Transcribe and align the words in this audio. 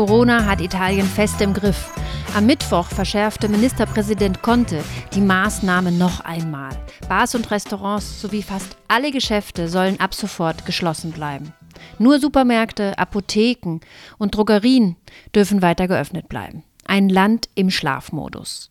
Corona 0.00 0.46
hat 0.46 0.62
Italien 0.62 1.04
fest 1.06 1.42
im 1.42 1.52
Griff. 1.52 1.92
Am 2.34 2.46
Mittwoch 2.46 2.86
verschärfte 2.86 3.50
Ministerpräsident 3.50 4.40
Conte 4.40 4.82
die 5.14 5.20
Maßnahmen 5.20 5.98
noch 5.98 6.20
einmal. 6.20 6.70
Bars 7.06 7.34
und 7.34 7.50
Restaurants 7.50 8.18
sowie 8.18 8.40
fast 8.40 8.78
alle 8.88 9.10
Geschäfte 9.10 9.68
sollen 9.68 10.00
ab 10.00 10.14
sofort 10.14 10.64
geschlossen 10.64 11.12
bleiben. 11.12 11.52
Nur 11.98 12.18
Supermärkte, 12.18 12.98
Apotheken 12.98 13.80
und 14.16 14.34
Drogerien 14.34 14.96
dürfen 15.34 15.60
weiter 15.60 15.86
geöffnet 15.86 16.30
bleiben. 16.30 16.64
Ein 16.86 17.10
Land 17.10 17.50
im 17.54 17.68
Schlafmodus. 17.68 18.70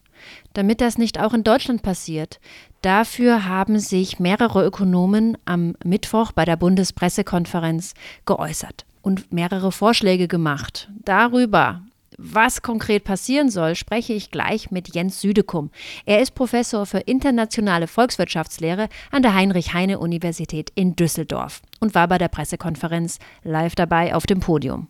Damit 0.53 0.81
das 0.81 0.97
nicht 0.97 1.19
auch 1.19 1.35
in 1.35 1.43
Deutschland 1.43 1.83
passiert, 1.83 2.39
dafür 2.81 3.45
haben 3.45 3.77
sich 3.77 4.19
mehrere 4.19 4.65
Ökonomen 4.65 5.37
am 5.45 5.75
Mittwoch 5.83 6.31
bei 6.31 6.43
der 6.43 6.55
Bundespressekonferenz 6.55 7.93
geäußert 8.25 8.87
und 9.01 9.31
mehrere 9.31 9.71
Vorschläge 9.71 10.27
gemacht. 10.27 10.89
Darüber, 11.03 11.81
was 12.17 12.61
konkret 12.61 13.05
passieren 13.05 13.49
soll, 13.49 13.75
spreche 13.75 14.13
ich 14.13 14.29
gleich 14.29 14.71
mit 14.71 14.93
Jens 14.93 15.21
Südekum. 15.21 15.71
Er 16.05 16.19
ist 16.21 16.35
Professor 16.35 16.85
für 16.85 16.99
internationale 16.99 17.87
Volkswirtschaftslehre 17.87 18.89
an 19.11 19.21
der 19.21 19.33
Heinrich-Heine-Universität 19.33 20.71
in 20.75 20.95
Düsseldorf 20.95 21.61
und 21.79 21.95
war 21.95 22.07
bei 22.07 22.17
der 22.17 22.27
Pressekonferenz 22.27 23.19
live 23.43 23.75
dabei 23.75 24.13
auf 24.15 24.25
dem 24.25 24.41
Podium. 24.41 24.87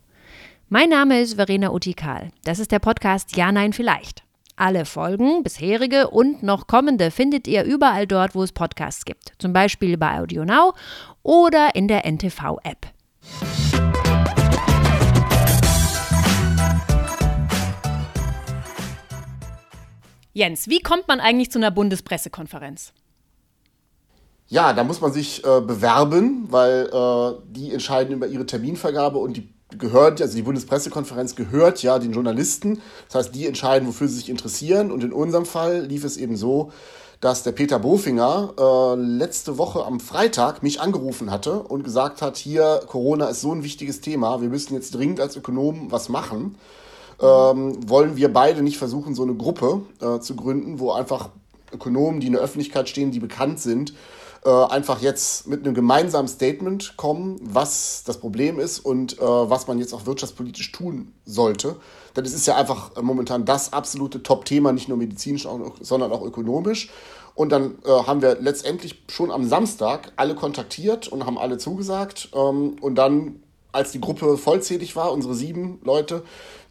Mein 0.70 0.90
Name 0.90 1.22
ist 1.22 1.36
Verena 1.36 1.72
Utikal. 1.72 2.32
Das 2.44 2.60
ist 2.60 2.72
der 2.72 2.80
Podcast 2.80 3.36
Ja, 3.36 3.52
Nein, 3.52 3.74
Vielleicht. 3.74 4.24
Alle 4.56 4.86
Folgen, 4.86 5.42
bisherige 5.42 6.10
und 6.10 6.44
noch 6.44 6.68
kommende, 6.68 7.12
findet 7.12 7.48
ihr 7.48 7.64
überall 7.64 8.06
dort, 8.06 8.36
wo 8.36 8.44
es 8.44 8.52
Podcasts 8.52 9.06
gibt. 9.06 9.34
Zum 9.38 9.54
Beispiel 9.54 9.98
bei 9.98 10.20
AudioNow 10.20 10.74
oder 11.24 11.76
in 11.76 11.88
der 11.88 12.06
NTV-App. 12.06 12.88
Jens, 20.40 20.70
wie 20.70 20.80
kommt 20.80 21.10
man 21.10 21.20
eigentlich 21.20 21.52
zu 21.52 21.60
einer 21.60 21.70
Bundespressekonferenz? 21.70 22.94
Ja, 24.48 24.72
da 24.72 24.86
muss 24.86 25.02
man 25.02 25.12
sich 25.12 25.44
äh, 25.44 25.60
bewerben, 25.60 26.48
weil 26.50 26.90
äh, 26.94 27.42
die 27.50 27.74
entscheiden 27.74 28.16
über 28.16 28.26
ihre 28.26 28.46
Terminvergabe 28.46 29.18
und 29.18 29.36
die 29.36 29.50
gehört, 29.78 30.22
also 30.22 30.38
die 30.38 30.44
Bundespressekonferenz 30.44 31.36
gehört 31.36 31.84
ja 31.84 32.00
den 32.00 32.14
Journalisten. 32.14 32.82
Das 33.10 33.16
heißt, 33.16 33.36
die 33.36 33.48
entscheiden, 33.48 33.86
wofür 33.86 34.08
sie 34.08 34.16
sich 34.16 34.30
interessieren. 34.30 34.94
Und 34.94 35.04
in 35.04 35.12
unserem 35.12 35.46
Fall 35.46 35.82
lief 35.86 36.06
es 36.06 36.16
eben 36.16 36.38
so, 36.38 36.72
dass 37.20 37.44
der 37.44 37.52
Peter 37.52 37.78
Bofinger 37.78 38.54
äh, 38.58 38.96
letzte 38.96 39.58
Woche 39.58 39.84
am 39.84 40.00
Freitag 40.00 40.64
mich 40.64 40.80
angerufen 40.80 41.32
hatte 41.32 41.64
und 41.64 41.84
gesagt 41.84 42.22
hat, 42.22 42.38
hier, 42.38 42.80
Corona 42.88 43.28
ist 43.28 43.42
so 43.42 43.54
ein 43.54 43.64
wichtiges 43.66 44.00
Thema, 44.00 44.40
wir 44.40 44.48
müssen 44.48 44.74
jetzt 44.74 44.96
dringend 44.96 45.20
als 45.20 45.36
Ökonomen 45.36 45.92
was 45.92 46.08
machen 46.08 46.56
ähm, 47.22 47.90
wollen 47.90 48.16
wir 48.16 48.32
beide 48.32 48.62
nicht 48.62 48.78
versuchen, 48.78 49.16
so 49.16 49.24
eine 49.24 49.36
Gruppe 49.36 49.82
äh, 50.02 50.20
zu 50.20 50.36
gründen, 50.36 50.80
wo 50.80 50.92
einfach 50.92 51.30
Ökonomen, 51.72 52.20
die 52.20 52.28
in 52.28 52.34
der 52.34 52.42
Öffentlichkeit 52.42 52.90
stehen, 52.90 53.12
die 53.12 53.20
bekannt 53.20 53.60
sind, 53.60 53.94
äh, 54.46 54.50
einfach 54.50 55.02
jetzt 55.02 55.48
mit 55.48 55.66
einem 55.66 55.74
gemeinsamen 55.74 56.28
Statement 56.28 56.96
kommen, 56.98 57.40
was 57.42 58.04
das 58.06 58.18
Problem 58.18 58.60
ist 58.60 58.80
und 58.80 59.20
äh, 59.20 59.22
was 59.22 59.68
man 59.68 59.80
jetzt 59.80 59.94
auch 59.94 60.06
wirtschaftspolitisch 60.06 60.72
tun 60.72 61.14
sollte. 61.26 61.76
Denn 62.16 62.26
es 62.26 62.34
ist 62.34 62.48
ja 62.48 62.56
einfach 62.56 62.92
momentan 63.02 63.46
das 63.46 63.74
absolute 63.74 64.24
Top-Thema, 64.24 64.72
nicht 64.72 64.88
nur 64.88 64.98
medizinisch, 64.98 65.48
sondern 65.82 66.12
auch 66.12 66.24
ökonomisch. 66.24 66.90
Und 67.36 67.52
dann 67.52 67.78
äh, 67.86 67.90
haben 67.90 68.22
wir 68.22 68.38
letztendlich 68.40 69.04
schon 69.10 69.32
am 69.32 69.48
Samstag 69.48 70.12
alle 70.16 70.36
kontaktiert 70.36 71.08
und 71.08 71.26
haben 71.26 71.38
alle 71.38 71.58
zugesagt. 71.58 72.30
Ähm, 72.34 72.76
und 72.82 72.96
dann, 72.96 73.44
als 73.72 73.92
die 73.92 74.02
Gruppe 74.02 74.38
vollzählig 74.38 74.96
war, 74.96 75.12
unsere 75.12 75.36
sieben 75.36 75.80
Leute, 75.84 76.24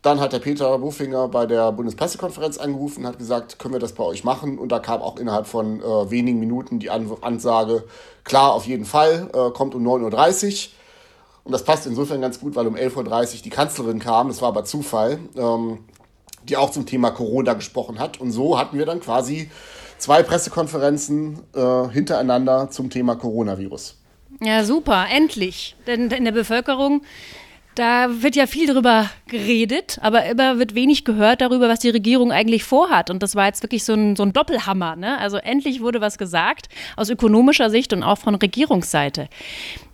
dann 0.02 0.20
hat 0.20 0.32
der 0.32 0.38
Peter 0.38 0.78
Bofinger 0.78 1.28
bei 1.28 1.46
der 1.46 1.72
Bundespressekonferenz 1.72 2.58
angerufen 2.58 3.00
und 3.00 3.06
hat 3.08 3.18
gesagt, 3.18 3.58
können 3.58 3.74
wir 3.74 3.80
das 3.80 3.92
bei 3.92 4.04
euch 4.04 4.22
machen? 4.22 4.58
Und 4.58 4.70
da 4.70 4.78
kam 4.78 5.02
auch 5.02 5.18
innerhalb 5.18 5.46
von 5.46 5.80
äh, 5.80 6.10
wenigen 6.10 6.38
Minuten 6.38 6.78
die 6.78 6.90
An 6.90 7.10
Ansage, 7.20 7.84
klar, 8.24 8.52
auf 8.52 8.66
jeden 8.66 8.84
Fall, 8.84 9.28
äh, 9.32 9.50
kommt 9.50 9.74
um 9.74 9.86
9.30 9.86 10.46
Uhr. 10.46 10.72
Und 11.44 11.52
das 11.52 11.64
passt 11.64 11.86
insofern 11.86 12.20
ganz 12.20 12.38
gut, 12.38 12.54
weil 12.54 12.66
um 12.66 12.76
11.30 12.76 13.36
Uhr 13.36 13.42
die 13.42 13.50
Kanzlerin 13.50 13.98
kam, 13.98 14.28
das 14.28 14.40
war 14.40 14.48
aber 14.48 14.64
Zufall, 14.64 15.18
ähm, 15.36 15.78
die 16.44 16.56
auch 16.56 16.70
zum 16.70 16.86
Thema 16.86 17.10
Corona 17.10 17.54
gesprochen 17.54 17.98
hat. 17.98 18.20
Und 18.20 18.30
so 18.30 18.58
hatten 18.58 18.78
wir 18.78 18.86
dann 18.86 19.00
quasi 19.00 19.50
zwei 19.98 20.22
Pressekonferenzen 20.22 21.40
äh, 21.54 21.88
hintereinander 21.88 22.70
zum 22.70 22.90
Thema 22.90 23.16
Coronavirus. 23.16 23.96
Ja, 24.40 24.62
super, 24.64 25.06
endlich. 25.10 25.74
Denn 25.86 26.10
in 26.10 26.24
der 26.24 26.32
Bevölkerung 26.32 27.02
da 27.78 28.22
wird 28.22 28.34
ja 28.34 28.46
viel 28.46 28.66
darüber 28.66 29.08
geredet, 29.28 29.98
aber 30.02 30.24
immer 30.24 30.58
wird 30.58 30.74
wenig 30.74 31.04
gehört 31.04 31.40
darüber, 31.40 31.68
was 31.68 31.78
die 31.78 31.90
Regierung 31.90 32.32
eigentlich 32.32 32.64
vorhat. 32.64 33.08
Und 33.08 33.22
das 33.22 33.36
war 33.36 33.46
jetzt 33.46 33.62
wirklich 33.62 33.84
so 33.84 33.94
ein, 33.94 34.16
so 34.16 34.24
ein 34.24 34.32
Doppelhammer. 34.32 34.96
Ne? 34.96 35.16
Also 35.18 35.36
endlich 35.36 35.80
wurde 35.80 36.00
was 36.00 36.18
gesagt 36.18 36.68
aus 36.96 37.08
ökonomischer 37.08 37.70
Sicht 37.70 37.92
und 37.92 38.02
auch 38.02 38.18
von 38.18 38.34
Regierungsseite. 38.34 39.28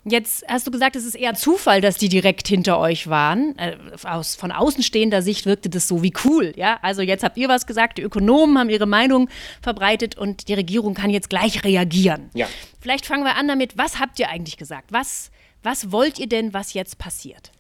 Jetzt 0.07 0.45
hast 0.49 0.67
du 0.67 0.71
gesagt, 0.71 0.97
es 0.97 1.05
ist 1.05 1.15
eher 1.15 1.35
Zufall, 1.35 1.81
dass 1.81 1.97
die 1.97 2.09
direkt 2.09 2.49
hinter 2.49 2.79
euch 2.79 3.09
waren. 3.09 3.59
Äh, 3.59 3.77
aus, 4.05 4.35
von 4.35 4.53
außenstehender 4.53 5.23
Sicht 5.23 5.45
wirkte 5.45 5.69
das 5.69 5.89
so 5.89 6.03
wie 6.03 6.13
cool. 6.25 6.53
Ja? 6.57 6.79
Also 6.81 7.03
jetzt 7.03 7.23
habt 7.23 7.37
ihr 7.37 7.49
was 7.49 7.67
gesagt, 7.67 7.99
die 7.99 8.03
Ökonomen 8.03 8.59
haben 8.59 8.71
ihre 8.71 8.87
Meinung 8.87 9.29
verbreitet 9.63 10.17
und 10.17 10.49
die 10.49 10.55
Regierung 10.55 10.95
kann 10.95 11.11
jetzt 11.11 11.29
gleich 11.29 11.65
reagieren. 11.65 12.31
Ja. 12.35 12.47
Vielleicht 12.81 13.07
fangen 13.07 13.25
wir 13.25 13.37
an 13.37 13.49
damit, 13.49 13.77
was 13.77 14.01
habt 14.01 14.19
ihr 14.19 14.29
eigentlich 14.29 14.57
gesagt? 14.57 14.93
Was, 14.93 15.31
was 15.63 15.91
wollt 15.91 16.19
ihr 16.19 16.29
denn, 16.29 16.53
was 16.53 16.75
jetzt 16.75 16.99
passiert? 16.99 17.51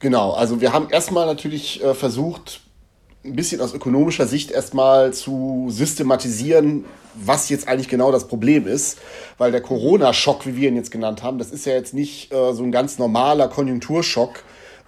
Genau, 0.00 0.30
also 0.32 0.62
wir 0.62 0.72
haben 0.72 0.88
erstmal 0.90 1.26
natürlich 1.26 1.84
äh, 1.84 1.94
versucht, 1.94 2.62
ein 3.22 3.36
bisschen 3.36 3.60
aus 3.60 3.74
ökonomischer 3.74 4.26
Sicht 4.26 4.50
erstmal 4.50 5.12
zu 5.12 5.66
systematisieren, 5.68 6.86
was 7.14 7.50
jetzt 7.50 7.68
eigentlich 7.68 7.88
genau 7.88 8.10
das 8.10 8.26
Problem 8.26 8.66
ist. 8.66 8.98
Weil 9.36 9.52
der 9.52 9.60
Corona-Schock, 9.60 10.46
wie 10.46 10.56
wir 10.56 10.68
ihn 10.70 10.76
jetzt 10.76 10.90
genannt 10.90 11.22
haben, 11.22 11.36
das 11.36 11.50
ist 11.50 11.66
ja 11.66 11.74
jetzt 11.74 11.92
nicht 11.92 12.32
äh, 12.32 12.54
so 12.54 12.62
ein 12.62 12.72
ganz 12.72 12.98
normaler 12.98 13.48
Konjunkturschock, 13.48 14.42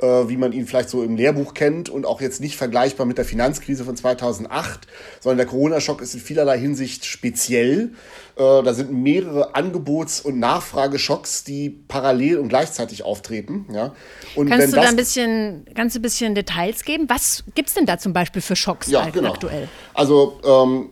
wie 0.07 0.37
man 0.37 0.53
ihn 0.53 0.67
vielleicht 0.67 0.91
so 0.91 1.03
im 1.03 1.17
Lehrbuch 1.17 1.55
kennt 1.55 1.89
und 1.89 2.07
auch 2.07 2.21
jetzt 2.21 2.41
nicht 2.41 2.57
vergleichbar 2.57 3.07
mit 3.07 3.19
der 3.19 3.25
Finanzkrise 3.25 3.85
von 3.85 3.97
2008, 3.97 4.87
sondern 5.21 5.39
der 5.39 5.47
Corona-Schock 5.47 6.03
ist 6.03 6.15
in 6.15 6.21
vielerlei 6.21 6.59
Hinsicht 6.59 7.05
speziell. 7.05 7.93
Äh, 8.37 8.63
da 8.63 8.75
sind 8.75 8.93
mehrere 8.93 9.55
Angebots- 9.55 10.21
und 10.21 10.39
Nachfrageschocks, 10.39 11.45
die 11.45 11.71
parallel 11.71 12.39
und 12.39 12.49
gleichzeitig 12.49 13.05
auftreten. 13.05 13.67
Ja. 13.73 13.95
Und 14.35 14.49
kannst 14.49 14.73
du 14.73 14.77
da 14.77 14.83
ein 14.83 14.97
bisschen, 14.97 15.67
kannst 15.75 15.97
du 15.97 16.01
ein 16.01 16.03
bisschen 16.03 16.34
Details 16.34 16.84
geben? 16.84 17.07
Was 17.09 17.45
gibt 17.55 17.69
es 17.69 17.75
denn 17.75 17.87
da 17.87 17.99
zum 17.99 18.13
Beispiel 18.13 18.43
für 18.43 18.57
Schocks 18.57 18.89
ja, 18.89 19.09
genau. 19.11 19.33
aktuell? 19.33 19.69
Also 19.95 20.41
ähm, 20.45 20.91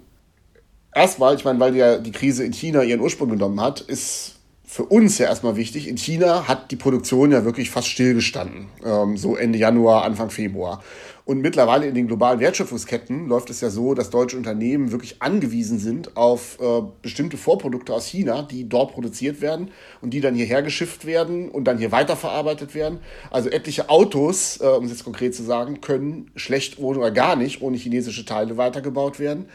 erstmal, 0.94 1.34
ich 1.34 1.44
meine, 1.44 1.60
weil 1.60 1.72
die, 1.72 2.03
die 2.03 2.12
Krise 2.12 2.44
in 2.44 2.53
China 2.53 2.82
ihren 2.82 3.00
Ursprung 3.00 3.31
genommen 3.31 3.60
hat, 3.60 3.81
ist 3.81 4.39
für 4.70 4.84
uns 4.84 5.19
ja 5.19 5.26
erstmal 5.26 5.56
wichtig. 5.56 5.88
In 5.88 5.97
China 5.97 6.47
hat 6.47 6.70
die 6.70 6.76
Produktion 6.76 7.32
ja 7.32 7.44
wirklich 7.44 7.70
fast 7.70 7.88
stillgestanden, 7.88 8.69
ähm, 8.84 9.16
so 9.16 9.34
Ende 9.34 9.58
Januar, 9.58 10.04
Anfang 10.04 10.31
Februar. 10.31 10.81
Und 11.25 11.41
mittlerweile 11.41 11.86
in 11.86 11.94
den 11.97 12.06
globalen 12.06 12.38
Wertschöpfungsketten 12.38 13.26
läuft 13.26 13.50
es 13.50 13.60
ja 13.60 13.69
so, 13.69 13.94
dass 13.94 14.10
deutsche 14.10 14.36
Unternehmen 14.36 14.92
wirklich 14.92 15.20
angewiesen 15.20 15.80
sind 15.80 16.16
auf 16.16 16.56
äh, 16.60 16.82
bestimmte 17.03 17.36
Vorprodukte 17.36 17.92
aus 17.92 18.06
China, 18.06 18.42
die 18.42 18.69
dort 18.69 18.92
produziert 18.92 19.41
werden 19.41 19.72
und 20.03 20.10
die 20.10 20.20
dann 20.20 20.36
hierher 20.36 20.62
geschifft 20.62 21.04
werden 21.04 21.48
und 21.48 21.64
dann 21.64 21.78
hier 21.78 21.91
weiterverarbeitet 21.91 22.72
werden. 22.76 23.00
Also 23.32 23.50
etliche 23.50 23.88
Autos, 23.88 24.60
äh, 24.60 24.66
um 24.66 24.84
es 24.84 24.92
jetzt 24.92 25.04
konkret 25.04 25.34
zu 25.34 25.42
sagen, 25.42 25.80
können 25.80 26.30
schlecht 26.36 26.78
oder 26.78 27.10
gar 27.10 27.34
nicht 27.34 27.60
ohne 27.60 27.77
chinesische 27.77 28.24
Teile 28.24 28.56
weitergebaut 28.56 29.18
werden. 29.18 29.47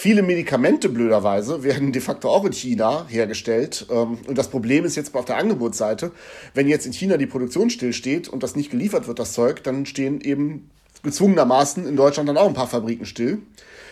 Viele 0.00 0.22
Medikamente, 0.22 0.88
blöderweise, 0.88 1.64
werden 1.64 1.90
de 1.90 2.00
facto 2.00 2.28
auch 2.30 2.44
in 2.44 2.52
China 2.52 3.04
hergestellt. 3.08 3.84
Ähm, 3.90 4.18
und 4.28 4.38
das 4.38 4.46
Problem 4.46 4.84
ist 4.84 4.94
jetzt 4.94 5.12
auf 5.16 5.24
der 5.24 5.38
Angebotsseite, 5.38 6.12
wenn 6.54 6.68
jetzt 6.68 6.86
in 6.86 6.92
China 6.92 7.16
die 7.16 7.26
Produktion 7.26 7.68
stillsteht 7.68 8.28
und 8.28 8.44
das 8.44 8.54
nicht 8.54 8.70
geliefert 8.70 9.08
wird, 9.08 9.18
das 9.18 9.32
Zeug, 9.32 9.64
dann 9.64 9.86
stehen 9.86 10.20
eben 10.20 10.70
gezwungenermaßen 11.02 11.84
in 11.84 11.96
Deutschland 11.96 12.28
dann 12.28 12.36
auch 12.36 12.46
ein 12.46 12.54
paar 12.54 12.68
Fabriken 12.68 13.06
still. 13.06 13.40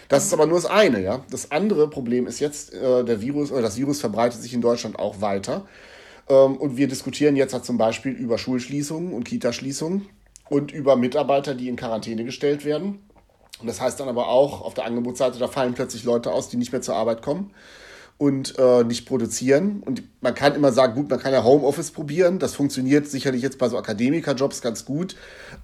Das 0.09 0.25
ist 0.25 0.33
aber 0.33 0.47
nur 0.47 0.59
das 0.59 0.71
eine, 0.71 1.03
ja. 1.03 1.25
Das 1.29 1.51
andere 1.51 1.91
Problem 1.91 2.29
ist 2.29 2.39
jetzt, 2.39 2.73
äh, 2.73 3.05
der 3.05 3.21
Virus 3.21 3.51
oder 3.51 3.63
das 3.63 3.77
Virus 3.77 4.01
verbreitet 4.01 4.41
sich 4.41 4.55
in 4.55 4.61
Deutschland 4.61 5.01
auch 5.01 5.21
weiter. 5.21 5.67
Ähm, 6.29 6.57
und 6.57 6.77
wir 6.77 6.87
diskutieren 6.87 7.35
jetzt 7.35 7.53
halt 7.53 7.65
zum 7.65 7.79
Beispiel 7.79 8.13
über 8.13 8.39
Schulschließungen 8.39 9.13
und 9.13 9.25
Kitaschließungen 9.25 10.07
und 10.51 10.71
über 10.71 10.95
Mitarbeiter, 10.95 11.57
die 11.57 11.69
in 11.69 11.75
Quarantäne 11.75 12.23
gestellt 12.23 12.65
werden. 12.65 13.01
Und 13.61 13.67
das 13.67 13.81
heißt 13.81 13.99
dann 13.99 14.09
aber 14.09 14.29
auch 14.29 14.61
auf 14.63 14.75
der 14.75 14.85
Angebotsseite, 14.85 15.39
da 15.39 15.49
fallen 15.49 15.75
plötzlich 15.75 16.05
Leute 16.05 16.31
aus, 16.31 16.49
die 16.49 16.57
nicht 16.57 16.73
mehr 16.73 16.83
zur 16.83 16.95
Arbeit 16.95 17.23
kommen. 17.23 17.53
und 18.19 18.59
äh, 18.59 18.83
nicht 18.83 19.05
produzieren. 19.07 19.83
Und 19.85 20.03
man 20.23 20.35
kann 20.35 20.55
immer 20.55 20.73
sagen, 20.73 20.95
gut, 20.95 21.11
man 21.11 21.19
kann 21.21 21.35
ja 21.35 21.45
Homeoffice 21.45 21.91
probieren. 21.91 22.39
Das 22.39 22.55
funktioniert 22.55 23.07
sicherlich 23.09 23.43
jetzt 23.43 23.59
bei 23.59 23.69
so 23.69 23.77
Akademikerjobs 23.77 24.63
ganz 24.63 24.87
gut. 24.87 25.17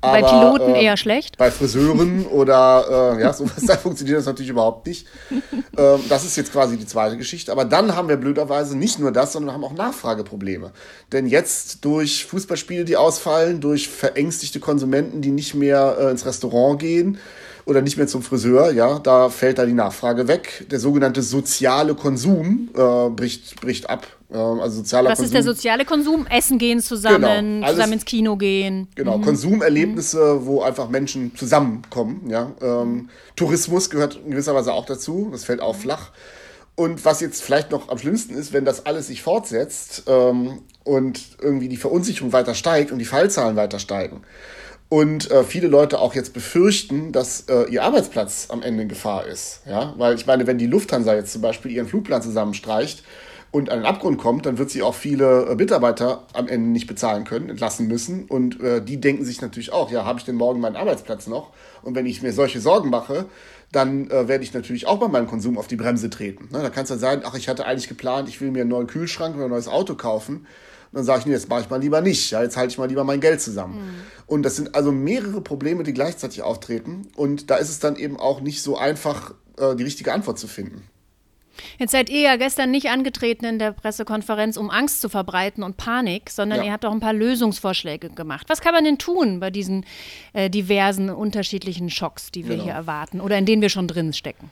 Aber, 0.02 0.20
bei 0.20 0.28
Piloten 0.28 0.74
äh, 0.74 0.84
eher 0.84 0.98
schlecht. 0.98 1.38
Bei 1.38 1.50
Friseuren 1.50 2.26
oder 2.30 3.14
äh, 3.16 3.22
ja, 3.22 3.32
sowas, 3.32 3.64
da 3.66 3.76
funktioniert 3.78 4.18
das 4.18 4.26
natürlich 4.26 4.50
überhaupt 4.50 4.86
nicht. 4.86 5.06
Ähm, 5.74 6.00
das 6.10 6.26
ist 6.26 6.36
jetzt 6.36 6.52
quasi 6.52 6.76
die 6.76 6.84
zweite 6.86 7.16
Geschichte. 7.16 7.50
Aber 7.50 7.64
dann 7.64 7.96
haben 7.96 8.06
wir 8.06 8.18
blöderweise 8.18 8.76
nicht 8.76 8.98
nur 8.98 9.10
das, 9.10 9.32
sondern 9.32 9.54
haben 9.54 9.64
auch 9.64 9.72
Nachfrageprobleme. 9.72 10.70
Denn 11.12 11.26
jetzt 11.26 11.82
durch 11.86 12.26
Fußballspiele, 12.26 12.84
die 12.84 12.98
ausfallen, 12.98 13.62
durch 13.62 13.88
verängstigte 13.88 14.60
Konsumenten, 14.60 15.22
die 15.22 15.30
nicht 15.30 15.54
mehr 15.54 15.96
äh, 15.98 16.10
ins 16.10 16.26
Restaurant 16.26 16.78
gehen, 16.78 17.18
oder 17.64 17.80
nicht 17.80 17.96
mehr 17.96 18.06
zum 18.06 18.22
Friseur, 18.22 18.72
ja, 18.72 18.98
da 18.98 19.28
fällt 19.28 19.58
da 19.58 19.66
die 19.66 19.72
Nachfrage 19.72 20.28
weg. 20.28 20.66
Der 20.70 20.80
sogenannte 20.80 21.22
soziale 21.22 21.94
Konsum 21.94 22.70
äh, 22.74 23.08
bricht, 23.10 23.60
bricht 23.60 23.88
ab. 23.88 24.06
Äh, 24.30 24.36
also 24.36 24.78
sozialer 24.78 25.10
Was 25.10 25.18
Konsum. 25.18 25.24
ist 25.24 25.34
der 25.34 25.42
soziale 25.42 25.84
Konsum? 25.84 26.26
Essen 26.26 26.58
gehen 26.58 26.80
zusammen, 26.80 27.60
genau, 27.60 27.70
zusammen 27.70 27.92
ins 27.94 28.04
Kino 28.04 28.36
gehen. 28.36 28.88
Genau, 28.94 29.18
mhm. 29.18 29.22
Konsumerlebnisse, 29.22 30.40
mhm. 30.40 30.46
wo 30.46 30.62
einfach 30.62 30.88
Menschen 30.88 31.36
zusammenkommen. 31.36 32.28
Ja. 32.28 32.50
Ähm, 32.60 33.10
Tourismus 33.36 33.90
gehört 33.90 34.18
in 34.24 34.32
gewisser 34.32 34.54
Weise 34.54 34.72
auch 34.72 34.86
dazu, 34.86 35.28
das 35.30 35.44
fällt 35.44 35.60
auch 35.60 35.76
flach. 35.76 36.10
Und 36.74 37.04
was 37.04 37.20
jetzt 37.20 37.42
vielleicht 37.42 37.70
noch 37.70 37.90
am 37.90 37.98
schlimmsten 37.98 38.34
ist, 38.34 38.52
wenn 38.52 38.64
das 38.64 38.86
alles 38.86 39.08
sich 39.08 39.22
fortsetzt 39.22 40.04
ähm, 40.06 40.62
und 40.84 41.20
irgendwie 41.40 41.68
die 41.68 41.76
Verunsicherung 41.76 42.32
weiter 42.32 42.54
steigt 42.54 42.90
und 42.92 42.98
die 42.98 43.04
Fallzahlen 43.04 43.56
weiter 43.56 43.78
steigen, 43.78 44.22
und 44.92 45.30
äh, 45.30 45.42
viele 45.42 45.68
Leute 45.68 46.00
auch 46.00 46.14
jetzt 46.14 46.34
befürchten, 46.34 47.12
dass 47.12 47.48
äh, 47.48 47.62
ihr 47.70 47.82
Arbeitsplatz 47.82 48.48
am 48.50 48.60
Ende 48.60 48.82
in 48.82 48.90
Gefahr 48.90 49.24
ist. 49.24 49.62
Ja? 49.66 49.94
Weil 49.96 50.16
ich 50.16 50.26
meine, 50.26 50.46
wenn 50.46 50.58
die 50.58 50.66
Lufthansa 50.66 51.14
jetzt 51.14 51.32
zum 51.32 51.40
Beispiel 51.40 51.70
ihren 51.70 51.86
Flugplan 51.86 52.20
zusammenstreicht 52.20 53.02
und 53.50 53.70
an 53.70 53.78
den 53.78 53.86
Abgrund 53.86 54.18
kommt, 54.18 54.44
dann 54.44 54.58
wird 54.58 54.68
sie 54.68 54.82
auch 54.82 54.94
viele 54.94 55.46
äh, 55.46 55.54
Mitarbeiter 55.54 56.26
am 56.34 56.46
Ende 56.46 56.68
nicht 56.68 56.88
bezahlen 56.88 57.24
können, 57.24 57.48
entlassen 57.48 57.88
müssen. 57.88 58.26
Und 58.26 58.60
äh, 58.60 58.84
die 58.84 59.00
denken 59.00 59.24
sich 59.24 59.40
natürlich 59.40 59.72
auch, 59.72 59.90
ja, 59.90 60.04
habe 60.04 60.18
ich 60.18 60.26
denn 60.26 60.36
morgen 60.36 60.60
meinen 60.60 60.76
Arbeitsplatz 60.76 61.26
noch? 61.26 61.52
Und 61.80 61.94
wenn 61.94 62.04
ich 62.04 62.20
mir 62.20 62.34
solche 62.34 62.60
Sorgen 62.60 62.90
mache, 62.90 63.24
dann 63.72 64.10
äh, 64.10 64.28
werde 64.28 64.44
ich 64.44 64.52
natürlich 64.52 64.86
auch 64.86 64.98
bei 64.98 65.08
meinem 65.08 65.26
Konsum 65.26 65.56
auf 65.56 65.68
die 65.68 65.76
Bremse 65.76 66.10
treten. 66.10 66.50
Ne? 66.52 66.60
Da 66.60 66.68
kann 66.68 66.82
es 66.82 66.90
dann 66.90 66.98
sein, 66.98 67.22
ach, 67.24 67.34
ich 67.34 67.48
hatte 67.48 67.64
eigentlich 67.64 67.88
geplant, 67.88 68.28
ich 68.28 68.42
will 68.42 68.50
mir 68.50 68.60
einen 68.60 68.68
neuen 68.68 68.88
Kühlschrank 68.88 69.36
oder 69.36 69.46
ein 69.46 69.50
neues 69.52 69.68
Auto 69.68 69.94
kaufen 69.94 70.46
dann 70.92 71.04
sage 71.04 71.20
ich, 71.20 71.26
nee, 71.26 71.32
jetzt 71.32 71.48
mache 71.48 71.62
ich 71.62 71.70
mal 71.70 71.80
lieber 71.80 72.00
nicht. 72.00 72.30
Ja, 72.30 72.42
jetzt 72.42 72.56
halte 72.56 72.72
ich 72.72 72.78
mal 72.78 72.88
lieber 72.88 73.04
mein 73.04 73.20
Geld 73.20 73.40
zusammen. 73.40 73.76
Mhm. 73.76 73.94
Und 74.26 74.42
das 74.42 74.56
sind 74.56 74.74
also 74.74 74.92
mehrere 74.92 75.40
Probleme, 75.40 75.82
die 75.82 75.94
gleichzeitig 75.94 76.42
auftreten. 76.42 77.08
Und 77.16 77.50
da 77.50 77.56
ist 77.56 77.70
es 77.70 77.78
dann 77.78 77.96
eben 77.96 78.18
auch 78.18 78.40
nicht 78.40 78.62
so 78.62 78.76
einfach, 78.76 79.34
äh, 79.58 79.74
die 79.74 79.84
richtige 79.84 80.12
Antwort 80.12 80.38
zu 80.38 80.46
finden. 80.46 80.82
Jetzt 81.78 81.92
seid 81.92 82.10
ihr 82.10 82.20
ja 82.20 82.36
gestern 82.36 82.70
nicht 82.70 82.88
angetreten 82.88 83.44
in 83.44 83.58
der 83.58 83.72
Pressekonferenz, 83.72 84.56
um 84.56 84.70
Angst 84.70 85.00
zu 85.00 85.08
verbreiten 85.08 85.62
und 85.62 85.76
Panik, 85.76 86.30
sondern 86.30 86.60
ja. 86.60 86.66
ihr 86.66 86.72
habt 86.72 86.84
auch 86.84 86.92
ein 86.92 87.00
paar 87.00 87.12
Lösungsvorschläge 87.12 88.10
gemacht. 88.10 88.48
Was 88.48 88.60
kann 88.60 88.74
man 88.74 88.84
denn 88.84 88.98
tun 88.98 89.40
bei 89.40 89.50
diesen 89.50 89.84
äh, 90.32 90.48
diversen 90.48 91.10
unterschiedlichen 91.10 91.90
Schocks, 91.90 92.30
die 92.30 92.44
wir 92.44 92.52
genau. 92.52 92.64
hier 92.64 92.72
erwarten 92.72 93.20
oder 93.20 93.36
in 93.38 93.46
denen 93.46 93.62
wir 93.62 93.68
schon 93.68 93.88
drin 93.88 94.12
stecken? 94.12 94.50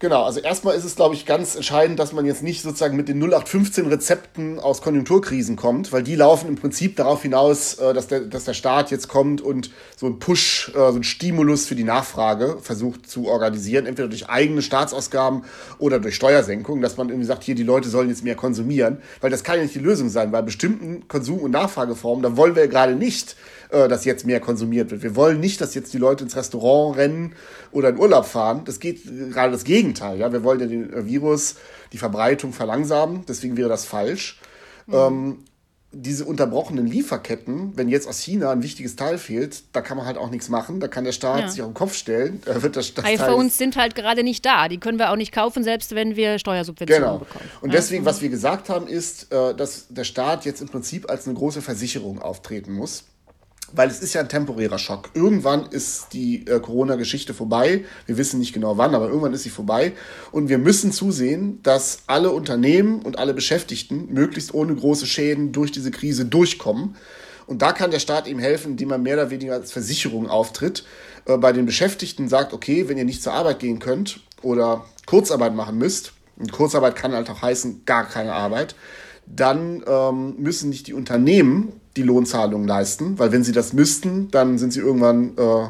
Genau, 0.00 0.24
also 0.24 0.40
erstmal 0.40 0.74
ist 0.76 0.84
es, 0.84 0.96
glaube 0.96 1.14
ich, 1.14 1.26
ganz 1.26 1.56
entscheidend, 1.56 1.98
dass 1.98 2.14
man 2.14 2.24
jetzt 2.24 2.42
nicht 2.42 2.62
sozusagen 2.62 2.96
mit 2.96 3.10
den 3.10 3.18
0815 3.18 3.86
Rezepten 3.86 4.58
aus 4.58 4.80
Konjunkturkrisen 4.80 5.56
kommt, 5.56 5.92
weil 5.92 6.02
die 6.02 6.16
laufen 6.16 6.48
im 6.48 6.56
Prinzip 6.56 6.96
darauf 6.96 7.20
hinaus, 7.20 7.74
äh, 7.74 7.92
dass 7.92 8.06
der, 8.08 8.20
dass 8.20 8.46
der 8.46 8.54
Staat 8.54 8.90
jetzt 8.90 9.08
kommt 9.08 9.42
und 9.42 9.70
so 9.96 10.06
einen 10.06 10.18
Push, 10.18 10.70
äh, 10.70 10.72
so 10.72 10.86
einen 10.86 11.04
Stimulus 11.04 11.66
für 11.66 11.74
die 11.74 11.84
Nachfrage 11.84 12.56
versucht 12.62 13.10
zu 13.10 13.28
organisieren, 13.28 13.84
entweder 13.84 14.08
durch 14.08 14.30
eigene 14.30 14.62
Staatsausgaben 14.62 15.44
oder 15.78 16.00
durch 16.00 16.14
Steuersenkung, 16.14 16.80
dass 16.80 16.96
man 16.96 17.10
irgendwie 17.10 17.26
sagt, 17.26 17.44
hier, 17.44 17.54
die 17.54 17.62
Leute 17.62 17.90
sollen 17.90 18.08
jetzt 18.08 18.24
mehr 18.24 18.36
konsumieren, 18.36 19.02
weil 19.20 19.30
das 19.30 19.44
kann 19.44 19.56
ja 19.56 19.64
nicht 19.64 19.74
die 19.74 19.80
Lösung 19.80 20.08
sein. 20.08 20.30
Bei 20.30 20.40
bestimmten 20.40 21.08
Konsum- 21.08 21.40
und 21.40 21.50
Nachfrageformen, 21.50 22.22
da 22.22 22.38
wollen 22.38 22.56
wir 22.56 22.68
gerade 22.68 22.94
nicht, 22.94 23.36
äh, 23.70 23.86
dass 23.86 24.04
jetzt 24.04 24.26
mehr 24.26 24.40
konsumiert 24.40 24.90
wird. 24.90 25.02
Wir 25.02 25.14
wollen 25.14 25.38
nicht, 25.40 25.60
dass 25.60 25.74
jetzt 25.74 25.92
die 25.92 25.98
Leute 25.98 26.24
ins 26.24 26.36
Restaurant 26.36 26.96
rennen 26.96 27.34
oder 27.70 27.90
in 27.90 27.98
Urlaub 27.98 28.24
fahren. 28.26 28.62
Das 28.64 28.80
geht 28.80 29.04
gerade 29.30 29.52
das 29.52 29.62
Gegenteil. 29.64 29.89
Ja? 29.98 30.32
Wir 30.32 30.42
wollen 30.42 30.60
ja 30.60 30.66
den 30.66 30.92
äh, 30.92 31.06
Virus, 31.06 31.56
die 31.92 31.98
Verbreitung 31.98 32.52
verlangsamen. 32.52 33.24
Deswegen 33.28 33.56
wäre 33.56 33.68
das 33.68 33.84
falsch. 33.84 34.40
Mhm. 34.86 34.94
Ähm, 34.94 35.38
diese 35.92 36.24
unterbrochenen 36.24 36.86
Lieferketten, 36.86 37.76
wenn 37.76 37.88
jetzt 37.88 38.06
aus 38.06 38.20
China 38.20 38.52
ein 38.52 38.62
wichtiges 38.62 38.94
Teil 38.94 39.18
fehlt, 39.18 39.64
da 39.72 39.80
kann 39.80 39.96
man 39.96 40.06
halt 40.06 40.18
auch 40.18 40.30
nichts 40.30 40.48
machen. 40.48 40.78
Da 40.78 40.86
kann 40.86 41.02
der 41.02 41.10
Staat 41.10 41.40
ja. 41.40 41.48
sich 41.48 41.62
auf 41.62 41.68
den 41.68 41.74
Kopf 41.74 41.94
stellen. 41.94 42.40
Da 42.44 42.62
wird 42.62 42.76
das, 42.76 42.94
das 42.94 43.04
iPhones 43.04 43.58
sind 43.58 43.76
halt 43.76 43.96
gerade 43.96 44.22
nicht 44.22 44.46
da. 44.46 44.68
Die 44.68 44.78
können 44.78 45.00
wir 45.00 45.10
auch 45.10 45.16
nicht 45.16 45.32
kaufen, 45.32 45.64
selbst 45.64 45.94
wenn 45.96 46.14
wir 46.14 46.38
Steuersubventionen 46.38 47.02
genau. 47.02 47.18
bekommen. 47.18 47.44
Und 47.60 47.74
deswegen, 47.74 48.04
was 48.04 48.22
wir 48.22 48.28
gesagt 48.28 48.68
haben, 48.68 48.86
ist, 48.86 49.32
äh, 49.32 49.52
dass 49.54 49.86
der 49.88 50.04
Staat 50.04 50.44
jetzt 50.44 50.60
im 50.60 50.68
Prinzip 50.68 51.10
als 51.10 51.26
eine 51.26 51.36
große 51.36 51.60
Versicherung 51.60 52.22
auftreten 52.22 52.72
muss 52.72 53.04
weil 53.74 53.88
es 53.88 54.00
ist 54.00 54.14
ja 54.14 54.20
ein 54.20 54.28
temporärer 54.28 54.78
Schock. 54.78 55.10
Irgendwann 55.14 55.66
ist 55.66 56.08
die 56.12 56.46
äh, 56.46 56.60
Corona-Geschichte 56.60 57.34
vorbei. 57.34 57.84
Wir 58.06 58.18
wissen 58.18 58.40
nicht 58.40 58.52
genau 58.52 58.76
wann, 58.78 58.94
aber 58.94 59.08
irgendwann 59.08 59.32
ist 59.32 59.42
sie 59.42 59.50
vorbei. 59.50 59.92
Und 60.32 60.48
wir 60.48 60.58
müssen 60.58 60.92
zusehen, 60.92 61.60
dass 61.62 62.02
alle 62.06 62.30
Unternehmen 62.30 63.02
und 63.02 63.18
alle 63.18 63.34
Beschäftigten 63.34 64.12
möglichst 64.12 64.54
ohne 64.54 64.74
große 64.74 65.06
Schäden 65.06 65.52
durch 65.52 65.72
diese 65.72 65.90
Krise 65.90 66.24
durchkommen. 66.24 66.96
Und 67.46 67.62
da 67.62 67.72
kann 67.72 67.90
der 67.90 67.98
Staat 67.98 68.28
ihm 68.28 68.38
helfen, 68.38 68.72
indem 68.72 68.92
er 68.92 68.98
mehr 68.98 69.14
oder 69.14 69.30
weniger 69.30 69.54
als 69.54 69.72
Versicherung 69.72 70.28
auftritt. 70.28 70.84
Äh, 71.26 71.36
bei 71.38 71.52
den 71.52 71.66
Beschäftigten 71.66 72.28
sagt, 72.28 72.52
okay, 72.52 72.88
wenn 72.88 72.98
ihr 72.98 73.04
nicht 73.04 73.22
zur 73.22 73.32
Arbeit 73.32 73.58
gehen 73.58 73.78
könnt 73.78 74.20
oder 74.42 74.84
Kurzarbeit 75.06 75.54
machen 75.54 75.78
müsst, 75.78 76.12
und 76.40 76.52
Kurzarbeit 76.52 76.96
kann 76.96 77.12
halt 77.12 77.28
auch 77.30 77.42
heißen, 77.42 77.84
gar 77.84 78.08
keine 78.08 78.32
Arbeit, 78.32 78.74
dann 79.26 79.84
ähm, 79.86 80.34
müssen 80.38 80.70
nicht 80.70 80.86
die 80.86 80.94
Unternehmen 80.94 81.79
die 81.96 82.02
Lohnzahlungen 82.02 82.68
leisten, 82.68 83.18
weil 83.18 83.32
wenn 83.32 83.44
sie 83.44 83.52
das 83.52 83.72
müssten, 83.72 84.30
dann 84.30 84.58
sind 84.58 84.72
sie 84.72 84.80
irgendwann 84.80 85.36
äh, 85.36 85.68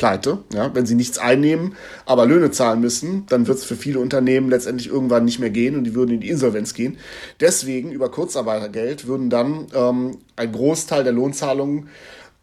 pleite. 0.00 0.38
Ja? 0.52 0.74
Wenn 0.74 0.86
sie 0.86 0.96
nichts 0.96 1.18
einnehmen, 1.18 1.76
aber 2.06 2.26
Löhne 2.26 2.50
zahlen 2.50 2.80
müssen, 2.80 3.26
dann 3.28 3.46
wird 3.46 3.58
es 3.58 3.64
für 3.64 3.76
viele 3.76 4.00
Unternehmen 4.00 4.50
letztendlich 4.50 4.88
irgendwann 4.88 5.24
nicht 5.24 5.38
mehr 5.38 5.50
gehen 5.50 5.76
und 5.76 5.84
die 5.84 5.94
würden 5.94 6.14
in 6.14 6.20
die 6.20 6.30
Insolvenz 6.30 6.74
gehen. 6.74 6.98
Deswegen 7.38 7.92
über 7.92 8.10
Kurzarbeitergeld 8.10 9.06
würden 9.06 9.30
dann 9.30 9.66
ähm, 9.74 10.18
ein 10.34 10.50
Großteil 10.50 11.04
der 11.04 11.12
Lohnzahlungen 11.12 11.88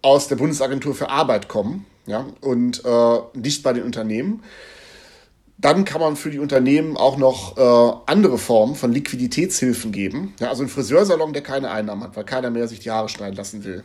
aus 0.01 0.27
der 0.27 0.37
Bundesagentur 0.37 0.93
für 0.93 1.09
Arbeit 1.09 1.49
kommen 1.49 1.85
ja? 2.05 2.27
und 2.39 2.85
äh, 2.85 3.17
nicht 3.33 3.63
bei 3.63 3.73
den 3.73 3.83
Unternehmen. 3.83 4.41
Dann 5.59 5.85
kann 5.85 6.01
man 6.01 6.15
für 6.15 6.29
die 6.29 6.39
Unternehmen 6.39 6.97
auch 6.97 7.17
noch 7.17 7.57
äh, 7.57 7.97
andere 8.05 8.37
Formen 8.37 8.75
von 8.75 8.91
Liquiditätshilfen 8.91 9.91
geben. 9.91 10.35
Ja, 10.39 10.49
also 10.49 10.63
ein 10.63 10.69
Friseursalon, 10.69 11.33
der 11.33 11.41
keine 11.41 11.71
Einnahmen 11.71 12.03
hat, 12.03 12.15
weil 12.15 12.25
keiner 12.25 12.51
mehr 12.51 12.67
sich 12.67 12.79
die 12.79 12.91
Haare 12.91 13.09
schneiden 13.09 13.35
lassen 13.35 13.63
will. 13.63 13.83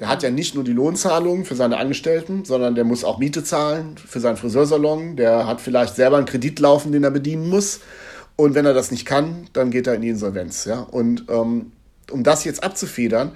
Der 0.00 0.08
hat 0.08 0.22
ja 0.22 0.30
nicht 0.30 0.54
nur 0.54 0.64
die 0.64 0.72
Lohnzahlungen 0.72 1.44
für 1.44 1.54
seine 1.54 1.76
Angestellten, 1.76 2.44
sondern 2.44 2.74
der 2.74 2.84
muss 2.84 3.04
auch 3.04 3.18
Miete 3.18 3.44
zahlen 3.44 3.96
für 3.96 4.20
seinen 4.20 4.38
Friseursalon. 4.38 5.16
Der 5.16 5.46
hat 5.46 5.60
vielleicht 5.60 5.96
selber 5.96 6.16
einen 6.16 6.26
Kredit 6.26 6.58
laufen, 6.60 6.92
den 6.92 7.04
er 7.04 7.10
bedienen 7.10 7.48
muss. 7.48 7.80
Und 8.36 8.54
wenn 8.54 8.64
er 8.64 8.74
das 8.74 8.90
nicht 8.90 9.04
kann, 9.04 9.46
dann 9.52 9.70
geht 9.70 9.86
er 9.86 9.94
in 9.94 10.02
die 10.02 10.08
Insolvenz. 10.08 10.64
Ja? 10.64 10.80
Und 10.80 11.26
ähm, 11.28 11.72
um 12.10 12.24
das 12.24 12.44
jetzt 12.44 12.64
abzufedern, 12.64 13.32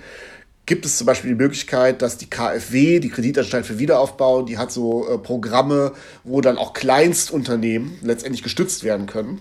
gibt 0.66 0.84
es 0.84 0.98
zum 0.98 1.06
Beispiel 1.06 1.30
die 1.30 1.42
Möglichkeit, 1.42 2.02
dass 2.02 2.18
die 2.18 2.28
KfW, 2.28 2.98
die 2.98 3.08
Kreditanstalt 3.08 3.64
für 3.64 3.78
Wiederaufbau, 3.78 4.42
die 4.42 4.58
hat 4.58 4.72
so 4.72 5.08
äh, 5.08 5.16
Programme, 5.16 5.92
wo 6.24 6.40
dann 6.40 6.58
auch 6.58 6.72
Kleinstunternehmen 6.72 7.98
letztendlich 8.02 8.42
gestützt 8.42 8.82
werden 8.82 9.06
können 9.06 9.40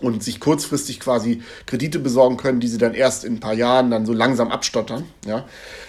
und 0.00 0.22
sich 0.22 0.40
kurzfristig 0.40 1.00
quasi 1.00 1.42
Kredite 1.66 1.98
besorgen 1.98 2.36
können, 2.36 2.60
die 2.60 2.68
sie 2.68 2.78
dann 2.78 2.94
erst 2.94 3.24
in 3.24 3.34
ein 3.34 3.40
paar 3.40 3.54
Jahren 3.54 3.90
dann 3.90 4.04
so 4.04 4.12
langsam 4.12 4.50
abstottern. 4.50 5.04
Ja. 5.26 5.46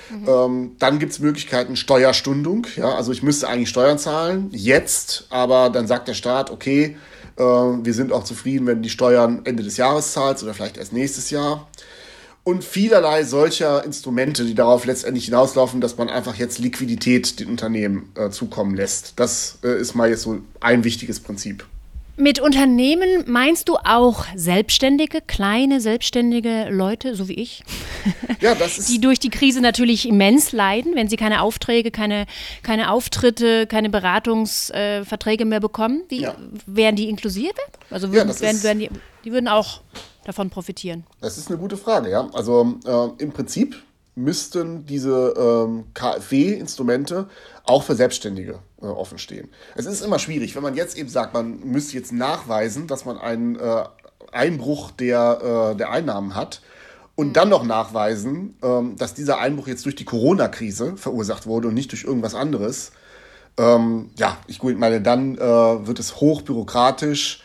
Mhm. 0.10 0.28
Ähm, 0.28 0.72
dann 0.80 1.00
gibt 1.00 1.12
es 1.12 1.20
Möglichkeiten 1.20 1.76
Steuerstundung. 1.76 2.66
Ja. 2.78 2.96
Also 2.96 3.12
ich 3.12 3.24
müsste 3.24 3.50
eigentlich 3.50 3.70
Steuern 3.70 4.00
zahlen, 4.00 4.50
jetzt, 4.52 5.28
aber 5.32 5.70
dann 5.70 5.88
sagt 5.88 6.08
der 6.08 6.14
Staat, 6.14 6.50
okay, 6.50 6.96
äh, 7.38 7.42
wir 7.42 7.94
sind 7.94 8.14
auch 8.14 8.24
zufrieden, 8.24 8.68
wenn 8.68 8.78
du 8.78 8.84
die 8.84 8.90
Steuern 8.90 9.42
Ende 9.44 9.64
des 9.64 9.76
Jahres 9.76 10.14
zahlst 10.14 10.44
oder 10.44 10.54
vielleicht 10.54 10.78
erst 10.78 10.94
nächstes 10.94 11.30
Jahr 11.30 11.68
und 12.46 12.64
vielerlei 12.64 13.24
solcher 13.24 13.84
Instrumente, 13.84 14.46
die 14.46 14.54
darauf 14.54 14.86
letztendlich 14.86 15.26
hinauslaufen, 15.26 15.82
dass 15.82 15.98
man 15.98 16.10
einfach 16.10 16.36
jetzt 16.36 16.60
Liquidität 16.60 17.40
den 17.40 17.50
Unternehmen 17.50 18.12
äh, 18.16 18.30
zukommen 18.30 18.76
lässt. 18.76 19.14
Das 19.20 19.58
äh, 19.64 19.80
ist 19.80 19.96
mal 19.96 20.10
jetzt 20.10 20.22
so 20.22 20.40
ein 20.62 20.84
wichtiges 20.84 21.20
Prinzip. 21.20 21.66
Mit 22.18 22.40
Unternehmen 22.40 23.26
meinst 23.26 23.68
du 23.68 23.78
auch 23.78 24.26
Selbstständige, 24.36 25.22
kleine 25.22 25.82
selbstständige 25.82 26.70
Leute, 26.70 27.16
so 27.16 27.28
wie 27.28 27.34
ich, 27.34 27.64
ja, 28.42 28.54
das 28.54 28.78
ist 28.78 28.90
die 28.90 29.02
durch 29.02 29.20
die 29.20 29.32
Krise 29.32 29.60
natürlich 29.60 30.08
immens 30.08 30.52
leiden, 30.52 30.96
wenn 30.96 31.10
sie 31.10 31.18
keine 31.18 31.42
Aufträge, 31.42 31.90
keine, 31.90 32.28
keine 32.62 32.92
Auftritte, 32.92 33.66
keine 33.66 33.90
Beratungsverträge 33.90 35.44
äh, 35.44 35.48
mehr 35.48 35.60
bekommen. 35.60 36.04
Wie, 36.10 36.22
ja. 36.22 36.36
Wären 36.68 36.96
die 36.96 37.10
inklusive? 37.10 37.56
Also 37.90 38.14
würden, 38.14 38.30
ja, 38.30 38.40
wären, 38.40 38.64
wären 38.64 38.80
die, 38.80 38.90
die 39.26 39.32
würden 39.32 39.48
auch 39.48 39.82
davon 40.26 40.50
profitieren? 40.50 41.06
Das 41.22 41.38
ist 41.38 41.50
eine 41.50 41.58
gute 41.58 41.78
Frage, 41.78 42.10
ja. 42.10 42.28
Also 42.34 42.76
äh, 42.86 43.24
im 43.24 43.32
Prinzip 43.32 43.82
müssten 44.16 44.86
diese 44.86 45.34
ähm, 45.38 45.86
KfW-Instrumente 45.94 47.28
auch 47.64 47.84
für 47.84 47.96
Selbstständige 47.96 48.60
äh, 48.82 48.86
offen. 48.86 49.18
Es 49.76 49.86
ist 49.86 50.02
immer 50.02 50.20
schwierig, 50.20 50.56
wenn 50.56 50.64
man 50.64 50.76
jetzt 50.76 50.98
eben 50.98 51.10
sagt, 51.10 51.34
man 51.34 51.60
müsste 51.62 51.96
jetzt 51.96 52.14
nachweisen, 52.14 52.88
dass 52.88 53.06
man 53.06 53.18
einen, 53.18 53.56
äh, 53.58 53.84
Einbruch 54.36 54.92
der, 54.92 55.72
äh, 55.74 55.78
der 55.78 55.92
Einnahmen 55.92 56.36
hat 56.36 56.62
und 57.16 57.34
dann 57.34 57.50
noch 57.50 57.64
nachweisen, 57.64 58.58
ähm, 58.62 58.96
dass 58.98 59.14
dieser 59.14 59.40
Einbruch 59.40 59.68
jetzt 59.68 59.86
durch 59.86 59.96
die 59.96 60.06
Corona-Krise 60.06 60.98
verursacht 60.98 61.48
wurde 61.48 61.70
und 61.70 61.74
nicht 61.74 61.92
durch 61.92 62.04
irgendwas 62.04 62.36
anderes, 62.36 62.92
ähm, 63.58 64.12
ja, 64.18 64.38
ich 64.48 64.62
meine, 64.62 65.02
dann 65.02 65.38
äh, 65.38 65.40
wird 65.40 66.00
es 66.00 66.18
hochbürokratisch 66.18 67.42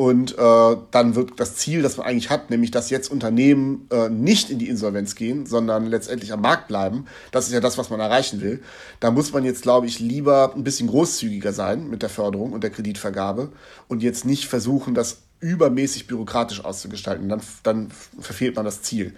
und 0.00 0.38
äh, 0.38 0.76
dann 0.92 1.16
wird 1.16 1.40
das 1.40 1.56
Ziel, 1.56 1.82
das 1.82 1.96
man 1.96 2.06
eigentlich 2.06 2.30
hat, 2.30 2.50
nämlich 2.50 2.70
dass 2.70 2.88
jetzt 2.88 3.10
Unternehmen 3.10 3.88
äh, 3.90 4.08
nicht 4.08 4.48
in 4.48 4.60
die 4.60 4.68
Insolvenz 4.68 5.16
gehen, 5.16 5.44
sondern 5.44 5.86
letztendlich 5.86 6.32
am 6.32 6.40
Markt 6.40 6.68
bleiben, 6.68 7.06
das 7.32 7.48
ist 7.48 7.52
ja 7.52 7.58
das, 7.58 7.78
was 7.78 7.90
man 7.90 7.98
erreichen 7.98 8.40
will. 8.40 8.62
Da 9.00 9.10
muss 9.10 9.32
man 9.32 9.44
jetzt, 9.44 9.62
glaube 9.62 9.88
ich, 9.88 9.98
lieber 9.98 10.52
ein 10.54 10.62
bisschen 10.62 10.86
großzügiger 10.86 11.52
sein 11.52 11.90
mit 11.90 12.02
der 12.02 12.10
Förderung 12.10 12.52
und 12.52 12.62
der 12.62 12.70
Kreditvergabe 12.70 13.50
und 13.88 14.00
jetzt 14.04 14.24
nicht 14.24 14.46
versuchen, 14.46 14.94
das 14.94 15.22
übermäßig 15.40 16.06
bürokratisch 16.06 16.64
auszugestalten. 16.64 17.28
Dann, 17.28 17.40
dann 17.64 17.88
verfehlt 18.20 18.54
man 18.54 18.64
das 18.64 18.82
Ziel. 18.82 19.16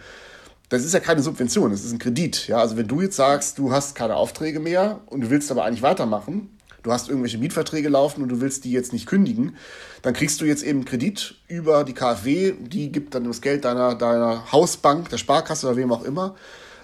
Das 0.71 0.83
ist 0.83 0.95
ja 0.95 1.01
keine 1.01 1.23
Subvention, 1.23 1.73
das 1.73 1.85
ist 1.85 1.93
ein 1.93 1.99
Kredit. 1.99 2.49
Ja? 2.49 2.57
Also 2.57 2.79
wenn 2.79 2.89
du 2.89 3.03
jetzt 3.03 3.17
sagst, 3.17 3.59
du 3.59 3.71
hast 3.71 3.95
keine 3.95 4.17
Aufträge 4.17 4.61
mehr 4.61 5.01
und 5.05 5.21
du 5.21 5.29
willst 5.29 5.51
aber 5.51 5.67
eigentlich 5.67 5.83
weitermachen, 5.83 6.49
du 6.83 6.93
hast 6.93 7.09
irgendwelche 7.09 7.39
Mietverträge 7.39 7.89
laufen 7.89 8.23
und 8.23 8.29
du 8.29 8.41
willst 8.41 8.65
die 8.65 8.73
jetzt 8.73 8.93
nicht 8.93 9.07
kündigen, 9.07 9.57
dann 10.03 10.15
kriegst 10.15 10.41
du 10.41 10.45
jetzt 10.45 10.63
eben 10.63 10.85
Kredit 10.85 11.37
über 11.49 11.85
die 11.85 11.95
KfW, 11.95 12.55
die 12.59 12.93
gibt 12.93 13.15
dann 13.15 13.25
das 13.25 13.41
Geld 13.41 13.65
deiner, 13.65 13.95
deiner 13.95 14.51
Hausbank, 14.53 15.09
der 15.09 15.19
Sparkasse 15.19 15.67
oder 15.67 15.77
wem 15.77 15.93
auch 15.93 16.05
immer. 16.05 16.35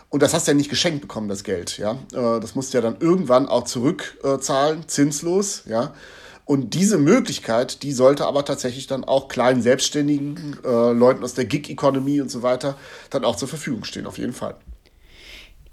Und 0.09 0.23
das 0.23 0.35
hast 0.35 0.47
du 0.47 0.53
ja 0.53 0.57
nicht 0.57 0.71
geschenkt 0.71 1.01
bekommen, 1.01 1.29
das 1.29 1.43
Geld. 1.43 1.79
Ja? 1.79 1.93
Äh, 2.13 2.41
das 2.41 2.55
musst 2.55 2.73
du 2.73 2.79
ja 2.79 2.83
dann 2.83 2.97
irgendwann 3.01 3.49
auch 3.49 3.65
zurückzahlen, 3.65 4.89
zinslos. 4.89 5.65
Ja? 5.67 5.95
Und 6.45 6.75
diese 6.75 6.97
Möglichkeit, 6.97 7.83
die 7.83 7.93
sollte 7.93 8.25
aber 8.25 8.45
tatsächlich 8.45 8.87
dann 8.87 9.03
auch 9.03 9.27
kleinen 9.27 9.63
Selbstständigen, 9.63 10.59
äh, 10.65 10.93
Leuten 10.93 11.25
aus 11.25 11.35
der 11.35 11.45
Gig-Economy 11.45 12.21
und 12.21 12.31
so 12.31 12.43
weiter, 12.43 12.79
dann 13.11 13.25
auch 13.25 13.35
zur 13.35 13.49
Verfügung 13.49 13.83
stehen, 13.83 14.07
auf 14.07 14.17
jeden 14.17 14.33
Fall. 14.33 14.55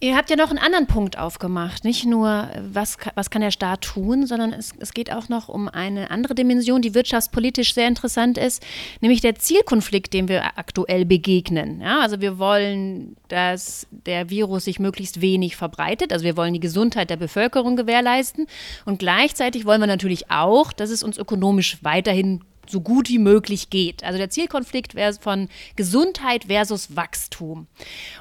Ihr 0.03 0.17
habt 0.17 0.29
ja 0.29 0.36
noch 0.36 0.50
einen 0.50 0.60
anderen 0.60 0.86
Punkt 0.86 1.17
aufgemacht. 1.17 1.86
Nicht 1.86 2.03
nur, 2.03 2.50
was, 2.62 2.98
was 3.15 3.29
kann 3.29 3.41
der 3.41 3.51
Staat 3.51 3.83
tun, 3.83 4.27
sondern 4.27 4.51
es, 4.51 4.74
es 4.77 4.93
geht 4.93 5.13
auch 5.13 5.29
noch 5.29 5.48
um 5.48 5.69
eine 5.69 6.12
andere 6.12 6.36
Dimension, 6.36 6.81
die 6.81 6.93
wirtschaftspolitisch 6.93 7.74
sehr 7.74 7.88
interessant 7.88 8.38
ist, 8.38 8.62
nämlich 9.00 9.22
der 9.22 9.36
Zielkonflikt, 9.36 10.13
dem 10.13 10.27
wir 10.27 10.57
aktuell 10.57 11.05
begegnen. 11.05 11.79
Ja, 11.79 12.01
also 12.01 12.19
wir 12.19 12.38
wollen, 12.38 13.15
dass 13.29 13.88
der 13.91 14.29
Virus 14.29 14.65
sich 14.65 14.77
möglichst 14.77 15.22
wenig 15.22 15.55
verbreitet. 15.55 16.12
Also 16.12 16.25
wir 16.25 16.36
wollen 16.36 16.53
die 16.53 16.60
Gesundheit 16.60 17.10
der 17.10 17.15
Bevölkerung 17.15 17.77
gewährleisten. 17.77 18.48
Und 18.83 19.00
gleichzeitig 19.00 19.63
wollen 19.63 19.79
wir 19.79 19.88
natürlich 19.88 20.29
auch, 20.29 20.74
dass 20.74 20.89
es 20.89 21.01
uns 21.01 21.17
ökonomisch 21.17 21.77
weiterhin 21.81 22.41
so 22.67 22.81
gut 22.81 23.07
wie 23.07 23.19
möglich 23.19 23.69
geht. 23.69 24.03
Also 24.03 24.17
der 24.17 24.29
Zielkonflikt 24.29 24.95
von 25.22 25.48
Gesundheit 25.77 26.43
versus 26.50 26.93
Wachstum. 26.93 27.67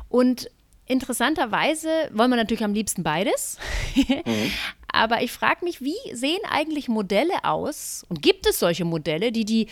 Und 0.09 0.49
Interessanterweise 0.87 1.89
wollen 2.12 2.31
wir 2.31 2.37
natürlich 2.37 2.65
am 2.65 2.75
liebsten 2.75 3.03
beides. 3.03 3.59
mhm. 3.95 4.51
Aber 4.93 5.23
ich 5.23 5.33
frage 5.33 5.65
mich, 5.65 5.81
wie 5.81 5.97
sehen 6.12 6.41
eigentlich 6.51 6.89
Modelle 6.89 7.45
aus? 7.45 8.05
Und 8.09 8.21
gibt 8.21 8.47
es 8.47 8.59
solche 8.59 8.85
Modelle, 8.85 9.33
die 9.33 9.45
die 9.45 9.69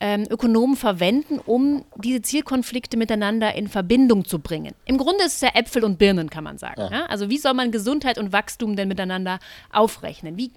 ähm, 0.00 0.26
Ökonomen 0.30 0.76
verwenden, 0.76 1.38
um 1.38 1.84
diese 1.96 2.22
Zielkonflikte 2.22 2.96
miteinander 2.96 3.54
in 3.54 3.68
Verbindung 3.68 4.24
zu 4.24 4.38
bringen? 4.38 4.74
Im 4.86 4.96
Grunde 4.96 5.24
ist 5.24 5.34
es 5.34 5.40
ja 5.42 5.50
Äpfel 5.54 5.84
und 5.84 5.98
Birnen, 5.98 6.30
kann 6.30 6.44
man 6.44 6.58
sagen. 6.58 6.80
Ja. 6.80 6.90
Ja? 6.90 7.06
Also 7.06 7.28
wie 7.28 7.38
soll 7.38 7.54
man 7.54 7.72
Gesundheit 7.72 8.16
und 8.18 8.32
Wachstum 8.32 8.74
denn 8.74 8.88
miteinander 8.88 9.38
aufrechnen? 9.70 10.36
Wie, 10.36 10.50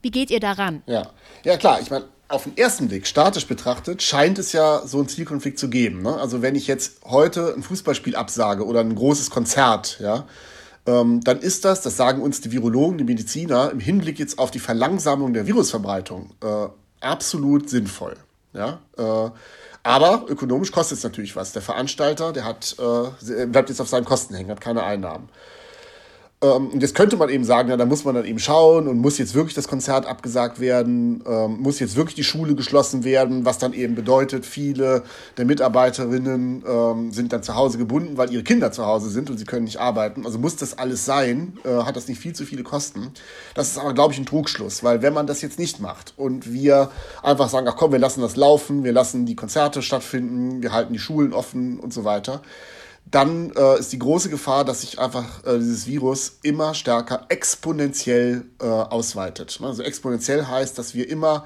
wie 0.00 0.10
geht 0.10 0.30
ihr 0.30 0.40
daran? 0.40 0.82
Ja, 0.86 1.10
ja 1.44 1.56
klar. 1.56 1.80
Ich 1.80 1.90
meine, 1.90 2.06
auf 2.32 2.44
den 2.44 2.56
ersten 2.56 2.88
Blick, 2.88 3.06
statisch 3.06 3.46
betrachtet, 3.46 4.02
scheint 4.02 4.38
es 4.38 4.52
ja 4.52 4.82
so 4.86 4.98
einen 4.98 5.08
Zielkonflikt 5.08 5.58
zu 5.58 5.68
geben. 5.68 6.02
Ne? 6.02 6.16
Also 6.16 6.40
wenn 6.40 6.54
ich 6.54 6.66
jetzt 6.66 7.02
heute 7.04 7.52
ein 7.54 7.62
Fußballspiel 7.62 8.16
absage 8.16 8.64
oder 8.64 8.80
ein 8.80 8.94
großes 8.94 9.30
Konzert, 9.30 9.98
ja, 10.00 10.26
ähm, 10.86 11.20
dann 11.22 11.40
ist 11.40 11.64
das, 11.64 11.82
das 11.82 11.96
sagen 11.96 12.22
uns 12.22 12.40
die 12.40 12.50
Virologen, 12.50 12.98
die 12.98 13.04
Mediziner, 13.04 13.70
im 13.70 13.80
Hinblick 13.80 14.18
jetzt 14.18 14.38
auf 14.38 14.50
die 14.50 14.58
Verlangsamung 14.58 15.34
der 15.34 15.46
Virusverbreitung 15.46 16.30
äh, 16.42 16.68
absolut 17.00 17.68
sinnvoll. 17.68 18.16
Ja? 18.54 18.80
Äh, 18.96 19.30
aber 19.84 20.24
ökonomisch 20.28 20.72
kostet 20.72 20.98
es 20.98 21.04
natürlich 21.04 21.36
was. 21.36 21.52
Der 21.52 21.62
Veranstalter, 21.62 22.32
der 22.32 22.44
hat, 22.44 22.76
äh, 22.78 23.46
bleibt 23.46 23.68
jetzt 23.68 23.80
auf 23.80 23.88
seinen 23.88 24.04
Kosten 24.04 24.34
hängen, 24.34 24.50
hat 24.50 24.60
keine 24.60 24.84
Einnahmen. 24.84 25.28
Ähm, 26.42 26.68
und 26.68 26.82
jetzt 26.82 26.94
könnte 26.94 27.16
man 27.16 27.28
eben 27.28 27.44
sagen, 27.44 27.70
ja, 27.70 27.76
da 27.76 27.86
muss 27.86 28.04
man 28.04 28.16
dann 28.16 28.24
eben 28.24 28.40
schauen 28.40 28.88
und 28.88 28.98
muss 28.98 29.18
jetzt 29.18 29.34
wirklich 29.34 29.54
das 29.54 29.68
Konzert 29.68 30.06
abgesagt 30.06 30.58
werden, 30.58 31.22
ähm, 31.26 31.60
muss 31.60 31.78
jetzt 31.78 31.94
wirklich 31.94 32.16
die 32.16 32.24
Schule 32.24 32.54
geschlossen 32.54 33.04
werden, 33.04 33.44
was 33.44 33.58
dann 33.58 33.72
eben 33.72 33.94
bedeutet, 33.94 34.44
viele 34.44 35.04
der 35.36 35.44
Mitarbeiterinnen 35.44 36.64
ähm, 36.66 37.12
sind 37.12 37.32
dann 37.32 37.44
zu 37.44 37.54
Hause 37.54 37.78
gebunden, 37.78 38.16
weil 38.16 38.32
ihre 38.32 38.42
Kinder 38.42 38.72
zu 38.72 38.84
Hause 38.84 39.08
sind 39.08 39.30
und 39.30 39.38
sie 39.38 39.44
können 39.44 39.64
nicht 39.64 39.78
arbeiten. 39.78 40.26
Also 40.26 40.38
muss 40.38 40.56
das 40.56 40.76
alles 40.76 41.04
sein, 41.04 41.58
äh, 41.64 41.84
hat 41.84 41.96
das 41.96 42.08
nicht 42.08 42.20
viel 42.20 42.34
zu 42.34 42.44
viele 42.44 42.64
Kosten. 42.64 43.12
Das 43.54 43.68
ist 43.68 43.78
aber, 43.78 43.94
glaube 43.94 44.12
ich, 44.12 44.18
ein 44.18 44.26
Trugschluss, 44.26 44.82
weil 44.82 45.00
wenn 45.02 45.12
man 45.12 45.28
das 45.28 45.42
jetzt 45.42 45.60
nicht 45.60 45.80
macht 45.80 46.14
und 46.16 46.52
wir 46.52 46.90
einfach 47.22 47.48
sagen, 47.48 47.68
ach 47.68 47.76
komm, 47.76 47.92
wir 47.92 48.00
lassen 48.00 48.20
das 48.20 48.34
laufen, 48.34 48.82
wir 48.82 48.92
lassen 48.92 49.26
die 49.26 49.36
Konzerte 49.36 49.80
stattfinden, 49.80 50.62
wir 50.62 50.72
halten 50.72 50.92
die 50.92 50.98
Schulen 50.98 51.32
offen 51.32 51.78
und 51.78 51.92
so 51.92 52.04
weiter, 52.04 52.42
dann 53.04 53.50
äh, 53.50 53.78
ist 53.78 53.92
die 53.92 53.98
große 53.98 54.30
Gefahr, 54.30 54.64
dass 54.64 54.80
sich 54.80 54.98
einfach 54.98 55.44
äh, 55.44 55.58
dieses 55.58 55.86
Virus 55.86 56.38
immer 56.42 56.74
stärker 56.74 57.26
exponentiell 57.28 58.44
äh, 58.60 58.64
ausweitet. 58.64 59.58
Ne? 59.60 59.66
Also 59.66 59.82
exponentiell 59.82 60.46
heißt, 60.46 60.78
dass 60.78 60.94
wir 60.94 61.08
immer 61.08 61.44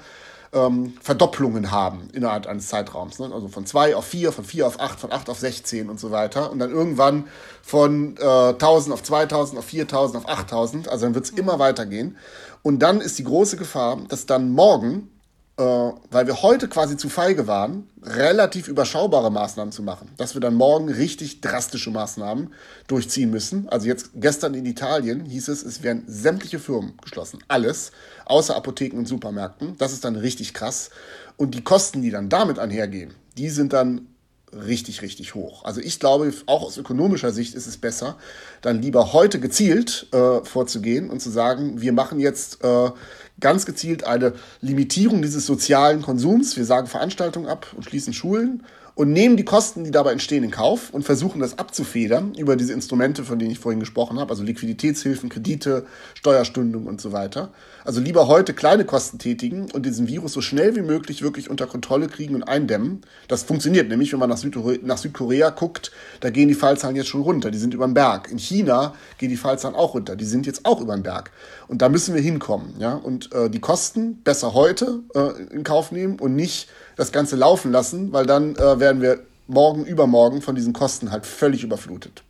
ähm, 0.52 0.94
Verdopplungen 1.02 1.70
haben 1.70 2.08
innerhalb 2.12 2.46
eines 2.46 2.68
Zeitraums. 2.68 3.18
Ne? 3.18 3.30
Also 3.32 3.48
von 3.48 3.66
2 3.66 3.96
auf 3.96 4.04
4, 4.06 4.32
von 4.32 4.44
4 4.44 4.66
auf 4.66 4.80
8, 4.80 5.00
von 5.00 5.12
8 5.12 5.28
auf 5.30 5.38
16 5.38 5.90
und 5.90 5.98
so 5.98 6.10
weiter. 6.10 6.50
Und 6.50 6.58
dann 6.58 6.70
irgendwann 6.70 7.26
von 7.62 8.16
äh, 8.18 8.50
1000 8.50 8.94
auf 8.94 9.02
2000, 9.02 9.58
auf 9.58 9.64
4000, 9.64 10.24
auf 10.24 10.30
8000. 10.30 10.88
Also 10.88 11.06
dann 11.06 11.14
wird 11.14 11.24
es 11.24 11.30
immer 11.30 11.58
weitergehen. 11.58 12.16
Und 12.62 12.80
dann 12.80 13.00
ist 13.00 13.18
die 13.18 13.24
große 13.24 13.56
Gefahr, 13.56 13.98
dass 14.08 14.26
dann 14.26 14.50
morgen 14.50 15.10
äh, 15.58 15.62
weil 15.62 16.26
wir 16.26 16.42
heute 16.42 16.68
quasi 16.68 16.96
zu 16.96 17.08
feige 17.08 17.46
waren, 17.46 17.88
relativ 18.02 18.68
überschaubare 18.68 19.30
Maßnahmen 19.30 19.72
zu 19.72 19.82
machen. 19.82 20.10
Dass 20.18 20.34
wir 20.34 20.40
dann 20.40 20.54
morgen 20.54 20.90
richtig 20.90 21.40
drastische 21.40 21.90
Maßnahmen 21.90 22.52
durchziehen 22.86 23.30
müssen. 23.30 23.68
Also 23.68 23.86
jetzt 23.86 24.10
gestern 24.14 24.54
in 24.54 24.66
Italien 24.66 25.24
hieß 25.24 25.48
es, 25.48 25.62
es 25.62 25.82
werden 25.82 26.04
sämtliche 26.06 26.58
Firmen 26.58 26.96
geschlossen. 27.02 27.38
Alles, 27.48 27.92
außer 28.26 28.54
Apotheken 28.54 28.98
und 28.98 29.08
Supermärkten. 29.08 29.76
Das 29.78 29.92
ist 29.92 30.04
dann 30.04 30.16
richtig 30.16 30.52
krass. 30.52 30.90
Und 31.36 31.54
die 31.54 31.64
Kosten, 31.64 32.02
die 32.02 32.10
dann 32.10 32.28
damit 32.28 32.58
einhergehen, 32.58 33.14
die 33.38 33.48
sind 33.48 33.72
dann 33.72 34.08
richtig, 34.52 35.02
richtig 35.02 35.34
hoch. 35.34 35.64
Also 35.64 35.80
ich 35.80 36.00
glaube, 36.00 36.32
auch 36.46 36.62
aus 36.62 36.76
ökonomischer 36.76 37.32
Sicht 37.32 37.54
ist 37.54 37.66
es 37.66 37.76
besser, 37.76 38.16
dann 38.62 38.80
lieber 38.80 39.12
heute 39.12 39.40
gezielt 39.40 40.06
äh, 40.12 40.44
vorzugehen 40.44 41.10
und 41.10 41.20
zu 41.20 41.30
sagen, 41.30 41.80
wir 41.80 41.92
machen 41.92 42.20
jetzt 42.20 42.62
äh, 42.64 42.90
ganz 43.40 43.66
gezielt 43.66 44.04
eine 44.04 44.34
Limitierung 44.60 45.22
dieses 45.22 45.46
sozialen 45.46 46.02
Konsums. 46.02 46.56
Wir 46.56 46.64
sagen 46.64 46.86
Veranstaltungen 46.86 47.46
ab 47.46 47.72
und 47.76 47.84
schließen 47.84 48.12
Schulen 48.12 48.64
und 48.96 49.12
nehmen 49.12 49.36
die 49.36 49.44
Kosten, 49.44 49.84
die 49.84 49.90
dabei 49.90 50.12
entstehen, 50.12 50.42
in 50.42 50.50
Kauf 50.50 50.88
und 50.90 51.02
versuchen 51.02 51.38
das 51.42 51.58
abzufedern 51.58 52.34
über 52.34 52.56
diese 52.56 52.72
Instrumente, 52.72 53.24
von 53.24 53.38
denen 53.38 53.50
ich 53.50 53.58
vorhin 53.58 53.78
gesprochen 53.78 54.18
habe, 54.18 54.30
also 54.30 54.42
Liquiditätshilfen, 54.42 55.28
Kredite, 55.28 55.84
Steuerstundung 56.14 56.86
und 56.86 56.98
so 56.98 57.12
weiter. 57.12 57.50
Also 57.84 58.00
lieber 58.00 58.26
heute 58.26 58.54
kleine 58.54 58.86
Kosten 58.86 59.18
tätigen 59.18 59.66
und 59.74 59.84
diesen 59.84 60.08
Virus 60.08 60.32
so 60.32 60.40
schnell 60.40 60.76
wie 60.76 60.80
möglich 60.80 61.20
wirklich 61.20 61.50
unter 61.50 61.66
Kontrolle 61.66 62.08
kriegen 62.08 62.34
und 62.34 62.42
eindämmen. 62.44 63.02
Das 63.28 63.42
funktioniert 63.42 63.90
nämlich, 63.90 64.14
wenn 64.14 64.18
man 64.18 64.30
nach, 64.30 64.38
Südkorea, 64.38 64.78
nach 64.82 64.96
Südkorea 64.96 65.50
guckt, 65.50 65.92
da 66.20 66.30
gehen 66.30 66.48
die 66.48 66.54
Fallzahlen 66.54 66.96
jetzt 66.96 67.08
schon 67.08 67.20
runter, 67.20 67.50
die 67.50 67.58
sind 67.58 67.74
über 67.74 67.86
den 67.86 67.92
Berg. 67.92 68.30
In 68.30 68.38
China 68.38 68.94
gehen 69.18 69.28
die 69.28 69.36
Fallzahlen 69.36 69.76
auch 69.76 69.92
runter, 69.92 70.16
die 70.16 70.24
sind 70.24 70.46
jetzt 70.46 70.64
auch 70.64 70.80
über 70.80 70.96
den 70.96 71.02
Berg. 71.02 71.32
Und 71.68 71.82
da 71.82 71.90
müssen 71.90 72.14
wir 72.14 72.22
hinkommen. 72.22 72.74
Ja? 72.78 72.94
Und 72.94 73.30
äh, 73.34 73.50
die 73.50 73.60
Kosten 73.60 74.22
besser 74.22 74.54
heute 74.54 75.02
äh, 75.14 75.54
in 75.54 75.64
Kauf 75.64 75.92
nehmen 75.92 76.18
und 76.18 76.34
nicht 76.34 76.70
das 76.96 77.12
Ganze 77.12 77.36
laufen 77.36 77.70
lassen, 77.72 78.12
weil 78.12 78.26
dann 78.26 78.56
äh, 78.56 78.80
werden 78.80 79.00
wir 79.02 79.20
morgen, 79.46 79.84
übermorgen 79.84 80.42
von 80.42 80.54
diesen 80.54 80.72
Kosten 80.72 81.10
halt 81.10 81.26
völlig 81.26 81.62
überflutet. 81.62 82.22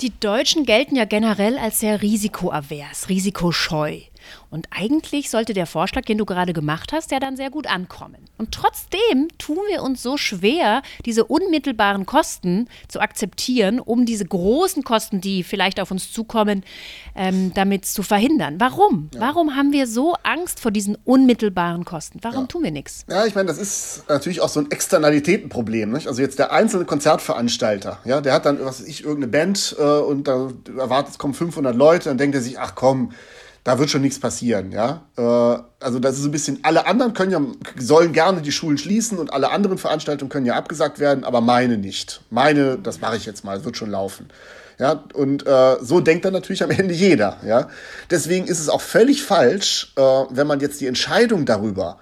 Die 0.00 0.18
Deutschen 0.18 0.64
gelten 0.64 0.94
ja 0.94 1.04
generell 1.04 1.58
als 1.58 1.80
sehr 1.80 2.02
risikoavers, 2.02 3.08
risikoscheu. 3.08 4.00
Und 4.50 4.68
eigentlich 4.70 5.30
sollte 5.30 5.54
der 5.54 5.66
Vorschlag, 5.66 6.02
den 6.02 6.18
du 6.18 6.24
gerade 6.24 6.52
gemacht 6.52 6.92
hast, 6.92 7.10
ja 7.10 7.20
dann 7.20 7.36
sehr 7.36 7.50
gut 7.50 7.66
ankommen. 7.66 8.28
Und 8.38 8.52
trotzdem 8.52 9.28
tun 9.38 9.58
wir 9.68 9.82
uns 9.82 10.02
so 10.02 10.16
schwer, 10.16 10.82
diese 11.04 11.24
unmittelbaren 11.24 12.06
Kosten 12.06 12.68
zu 12.86 13.00
akzeptieren, 13.00 13.80
um 13.80 14.06
diese 14.06 14.24
großen 14.24 14.84
Kosten, 14.84 15.20
die 15.20 15.42
vielleicht 15.42 15.80
auf 15.80 15.90
uns 15.90 16.12
zukommen, 16.12 16.64
ähm, 17.14 17.52
damit 17.54 17.84
zu 17.84 18.02
verhindern. 18.02 18.56
Warum? 18.58 19.10
Ja. 19.12 19.20
Warum 19.20 19.56
haben 19.56 19.72
wir 19.72 19.86
so 19.86 20.14
Angst 20.22 20.60
vor 20.60 20.70
diesen 20.70 20.96
unmittelbaren 21.04 21.84
Kosten? 21.84 22.20
Warum 22.22 22.42
ja. 22.42 22.46
tun 22.46 22.62
wir 22.62 22.70
nichts? 22.70 23.04
Ja, 23.08 23.26
ich 23.26 23.34
meine, 23.34 23.48
das 23.48 23.58
ist 23.58 24.04
natürlich 24.08 24.40
auch 24.40 24.48
so 24.48 24.60
ein 24.60 24.70
Externalitätenproblem. 24.70 25.90
Nicht? 25.90 26.06
Also 26.06 26.22
jetzt 26.22 26.38
der 26.38 26.52
einzelne 26.52 26.84
Konzertveranstalter, 26.84 27.98
ja, 28.04 28.20
der 28.20 28.32
hat 28.32 28.46
dann, 28.46 28.64
was 28.64 28.80
weiß 28.80 28.88
ich, 28.88 29.02
irgendeine 29.02 29.32
Band 29.32 29.76
äh, 29.78 29.82
und 29.82 30.28
da 30.28 30.50
erwartet, 30.76 31.12
es 31.12 31.18
kommen 31.18 31.34
500 31.34 31.74
Leute, 31.74 32.08
dann 32.08 32.18
denkt 32.18 32.34
er 32.34 32.42
sich, 32.42 32.58
ach 32.58 32.74
komm, 32.74 33.12
da 33.68 33.78
wird 33.78 33.90
schon 33.90 34.00
nichts 34.00 34.18
passieren, 34.18 34.72
ja. 34.72 35.02
Äh, 35.18 35.62
also 35.84 35.98
das 35.98 36.18
ist 36.18 36.24
ein 36.24 36.30
bisschen, 36.30 36.60
alle 36.62 36.86
anderen 36.86 37.12
können 37.12 37.32
ja, 37.32 37.40
sollen 37.78 38.14
gerne 38.14 38.40
die 38.40 38.50
Schulen 38.50 38.78
schließen 38.78 39.18
und 39.18 39.30
alle 39.30 39.50
anderen 39.50 39.76
Veranstaltungen 39.76 40.30
können 40.30 40.46
ja 40.46 40.54
abgesagt 40.54 41.00
werden, 41.00 41.22
aber 41.22 41.42
meine 41.42 41.76
nicht. 41.76 42.22
Meine, 42.30 42.78
das 42.78 43.02
mache 43.02 43.18
ich 43.18 43.26
jetzt 43.26 43.44
mal, 43.44 43.66
wird 43.66 43.76
schon 43.76 43.90
laufen. 43.90 44.30
Ja, 44.78 45.04
und 45.12 45.46
äh, 45.46 45.76
so 45.82 46.00
denkt 46.00 46.24
dann 46.24 46.32
natürlich 46.32 46.62
am 46.62 46.70
Ende 46.70 46.94
jeder. 46.94 47.36
Ja, 47.44 47.68
deswegen 48.10 48.46
ist 48.46 48.58
es 48.58 48.70
auch 48.70 48.80
völlig 48.80 49.22
falsch, 49.22 49.92
äh, 49.96 50.00
wenn 50.00 50.46
man 50.46 50.60
jetzt 50.60 50.80
die 50.80 50.86
Entscheidung 50.86 51.44
darüber 51.44 51.98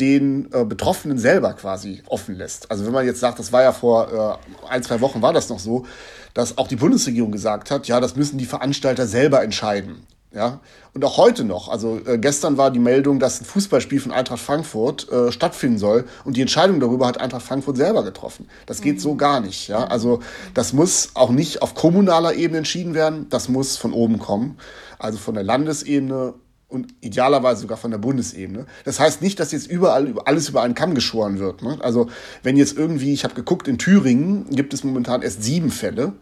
den 0.00 0.50
äh, 0.54 0.64
Betroffenen 0.64 1.18
selber 1.18 1.52
quasi 1.52 2.02
offen 2.06 2.34
lässt. 2.34 2.70
Also 2.70 2.86
wenn 2.86 2.94
man 2.94 3.04
jetzt 3.04 3.20
sagt, 3.20 3.38
das 3.38 3.52
war 3.52 3.62
ja 3.62 3.72
vor 3.72 4.40
äh, 4.64 4.70
ein, 4.70 4.82
zwei 4.82 5.02
Wochen 5.02 5.20
war 5.20 5.34
das 5.34 5.50
noch 5.50 5.58
so, 5.58 5.84
dass 6.32 6.56
auch 6.56 6.68
die 6.68 6.76
Bundesregierung 6.76 7.30
gesagt 7.30 7.70
hat, 7.70 7.88
ja, 7.88 8.00
das 8.00 8.16
müssen 8.16 8.38
die 8.38 8.46
Veranstalter 8.46 9.06
selber 9.06 9.42
entscheiden. 9.42 10.06
Ja, 10.34 10.60
und 10.92 11.02
auch 11.06 11.16
heute 11.16 11.42
noch. 11.44 11.68
Also 11.68 12.00
äh, 12.04 12.18
gestern 12.18 12.58
war 12.58 12.70
die 12.70 12.78
Meldung, 12.78 13.18
dass 13.18 13.40
ein 13.40 13.46
Fußballspiel 13.46 13.98
von 13.98 14.12
Eintracht 14.12 14.40
Frankfurt 14.40 15.10
äh, 15.10 15.32
stattfinden 15.32 15.78
soll 15.78 16.04
und 16.24 16.36
die 16.36 16.42
Entscheidung 16.42 16.80
darüber 16.80 17.06
hat 17.06 17.18
Eintracht 17.18 17.46
Frankfurt 17.46 17.78
selber 17.78 18.04
getroffen. 18.04 18.46
Das 18.66 18.82
geht 18.82 18.96
mhm. 18.96 19.00
so 19.00 19.14
gar 19.14 19.40
nicht. 19.40 19.68
Ja, 19.68 19.84
also 19.84 20.20
das 20.52 20.74
muss 20.74 21.12
auch 21.14 21.30
nicht 21.30 21.62
auf 21.62 21.74
kommunaler 21.74 22.34
Ebene 22.34 22.58
entschieden 22.58 22.92
werden. 22.92 23.26
Das 23.30 23.48
muss 23.48 23.78
von 23.78 23.94
oben 23.94 24.18
kommen, 24.18 24.58
also 24.98 25.16
von 25.16 25.32
der 25.32 25.44
Landesebene 25.44 26.34
und 26.68 26.94
idealerweise 27.00 27.62
sogar 27.62 27.78
von 27.78 27.90
der 27.90 27.98
Bundesebene. 27.98 28.66
Das 28.84 29.00
heißt 29.00 29.22
nicht, 29.22 29.40
dass 29.40 29.52
jetzt 29.52 29.66
überall 29.66 30.12
alles 30.26 30.50
über 30.50 30.60
einen 30.60 30.74
Kamm 30.74 30.94
geschoren 30.94 31.38
wird. 31.38 31.62
Ne? 31.62 31.78
Also 31.80 32.08
wenn 32.42 32.58
jetzt 32.58 32.76
irgendwie, 32.76 33.14
ich 33.14 33.24
habe 33.24 33.34
geguckt, 33.34 33.66
in 33.66 33.78
Thüringen 33.78 34.44
gibt 34.50 34.74
es 34.74 34.84
momentan 34.84 35.22
erst 35.22 35.42
sieben 35.42 35.70
Fälle. 35.70 36.12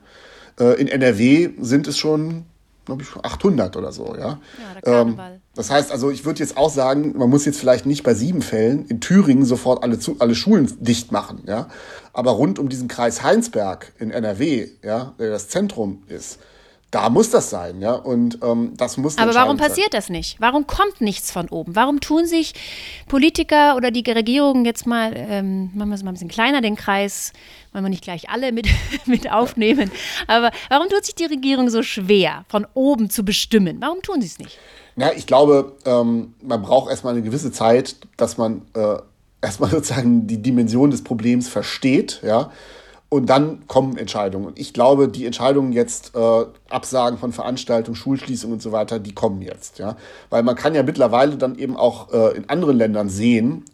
Äh, 0.60 0.80
in 0.80 0.86
NRW 0.86 1.50
sind 1.60 1.88
es 1.88 1.98
schon 1.98 2.44
glaube 2.87 3.02
ich, 3.02 3.09
800 3.14 3.76
oder 3.76 3.93
so, 3.93 4.14
ja. 4.19 4.40
ja 4.85 5.00
ähm, 5.02 5.19
das 5.55 5.71
heißt 5.71 5.93
also, 5.93 6.11
ich 6.11 6.25
würde 6.25 6.40
jetzt 6.40 6.57
auch 6.57 6.71
sagen, 6.71 7.14
man 7.19 7.28
muss 7.28 7.45
jetzt 7.45 7.61
vielleicht 7.61 7.85
nicht 7.85 8.02
bei 8.02 8.14
sieben 8.14 8.40
Fällen 8.40 8.87
in 8.87 9.00
Thüringen 9.00 9.45
sofort 9.45 9.83
alle, 9.83 9.99
alle 10.21 10.35
Schulen 10.35 10.73
dicht 10.81 11.12
machen, 11.12 11.43
ja. 11.47 11.69
Aber 12.12 12.31
rund 12.31 12.59
um 12.59 12.69
diesen 12.69 12.88
Kreis 12.88 13.23
Heinsberg 13.23 13.93
in 13.99 14.11
NRW, 14.11 14.69
ja, 14.83 15.14
der 15.19 15.31
das 15.31 15.49
Zentrum 15.49 16.05
ist, 16.09 16.38
da 16.90 17.11
muss 17.11 17.31
das 17.31 17.50
sein, 17.50 17.81
ja. 17.81 17.93
Und 17.93 18.38
ähm, 18.43 18.73
das 18.76 18.97
muss. 18.97 19.19
Aber 19.19 19.35
warum 19.35 19.57
passiert 19.57 19.93
sein. 19.93 19.99
das 19.99 20.09
nicht? 20.09 20.37
Warum 20.40 20.66
kommt 20.66 21.00
nichts 21.00 21.31
von 21.31 21.49
oben? 21.49 21.75
Warum 21.75 22.00
tun 22.00 22.26
sich 22.26 22.55
Politiker 23.09 23.76
oder 23.76 23.90
die 23.90 24.09
Regierung 24.09 24.64
jetzt 24.64 24.87
mal, 24.87 25.12
ähm, 25.14 25.71
machen 25.75 25.88
wir 25.88 25.95
es 25.97 26.02
mal 26.02 26.11
ein 26.11 26.14
bisschen 26.14 26.28
kleiner, 26.28 26.61
den 26.61 26.76
Kreis, 26.76 27.33
wollen 27.73 27.85
wir 27.85 27.90
nicht 27.90 28.05
gleich 28.05 28.31
alle 28.31 28.52
mit, 28.52 28.69
mit 29.07 29.31
aufnehmen. 29.31 29.90
Aber 30.28 30.50
warum 30.71 30.88
tut 30.88 31.05
sich 31.05 31.14
die 31.14 31.25
Regierung 31.25 31.71
so 31.71 31.83
schwer, 31.83 32.45
von 32.49 32.66
oben 32.75 33.11
zu 33.11 33.25
bestimmen? 33.25 33.78
Warum 33.81 34.00
tun 34.02 34.21
sie 34.21 34.28
es 34.28 34.38
nicht? 34.38 34.59
Ja, 34.97 35.11
ich 35.14 35.26
glaube, 35.26 35.76
ähm, 35.85 36.35
man 36.40 36.62
braucht 36.62 36.88
erstmal 36.88 37.14
eine 37.14 37.23
gewisse 37.23 37.52
Zeit, 37.52 37.97
dass 38.16 38.38
man 38.38 38.62
äh, 38.75 38.97
erstmal 39.43 39.71
sozusagen 39.73 40.26
die 40.26 40.40
Dimension 40.40 40.90
des 40.90 41.02
Problems 41.02 41.49
versteht, 41.49 42.21
ja. 42.25 42.50
Und 43.08 43.26
dann 43.26 43.66
kommen 43.68 43.96
Entscheidungen. 43.96 44.46
Und 44.46 44.58
ich 44.58 44.72
glaube, 44.72 45.08
die 45.08 45.26
Entscheidungen 45.26 45.72
jetzt, 45.72 46.16
äh, 46.16 46.44
Absagen 46.68 47.18
von 47.18 47.32
Veranstaltungen, 47.32 47.94
Schulschließungen 47.94 48.54
und 48.54 48.62
so 48.62 48.72
weiter, 48.72 48.98
die 48.98 49.14
kommen 49.14 49.42
jetzt. 49.42 49.78
Ja? 49.78 49.96
Weil 50.28 50.42
man 50.42 50.56
kann 50.56 50.75
ja 50.75 50.82
mittlerweile 50.82 51.36
dann 51.36 51.56
eben 51.56 51.76
auch 51.76 52.12
äh, 52.12 52.36
in 52.36 52.48
anderen 52.48 52.76
Ländern 52.76 53.08
sehen, 53.08 53.64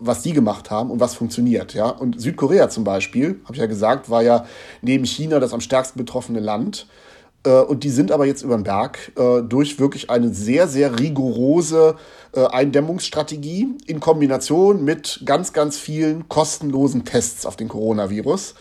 was 0.00 0.22
die 0.22 0.32
gemacht 0.32 0.70
haben 0.70 0.90
und 0.90 0.98
was 0.98 1.14
funktioniert. 1.14 1.74
Ja? 1.74 1.88
Und 1.88 2.20
Südkorea 2.20 2.68
zum 2.68 2.82
Beispiel, 2.82 3.40
habe 3.44 3.54
ich 3.54 3.60
ja 3.60 3.66
gesagt, 3.66 4.10
war 4.10 4.22
ja 4.22 4.44
neben 4.82 5.04
China 5.04 5.38
das 5.38 5.52
am 5.52 5.60
stärksten 5.60 5.98
betroffene 5.98 6.40
Land. 6.40 6.88
Äh, 7.44 7.60
und 7.60 7.84
die 7.84 7.90
sind 7.90 8.12
aber 8.12 8.26
jetzt 8.26 8.42
über 8.42 8.56
den 8.56 8.64
Berg 8.64 9.12
äh, 9.16 9.42
durch 9.42 9.78
wirklich 9.78 10.10
eine 10.10 10.32
sehr, 10.32 10.68
sehr 10.68 10.98
rigorose 10.98 11.96
äh, 12.34 12.46
Eindämmungsstrategie 12.46 13.68
in 13.86 14.00
Kombination 14.00 14.84
mit 14.84 15.22
ganz, 15.24 15.52
ganz 15.52 15.78
vielen 15.78 16.28
kostenlosen 16.28 17.04
Tests 17.04 17.46
auf 17.46 17.56
den 17.56 17.68
Coronavirus. 17.68 18.54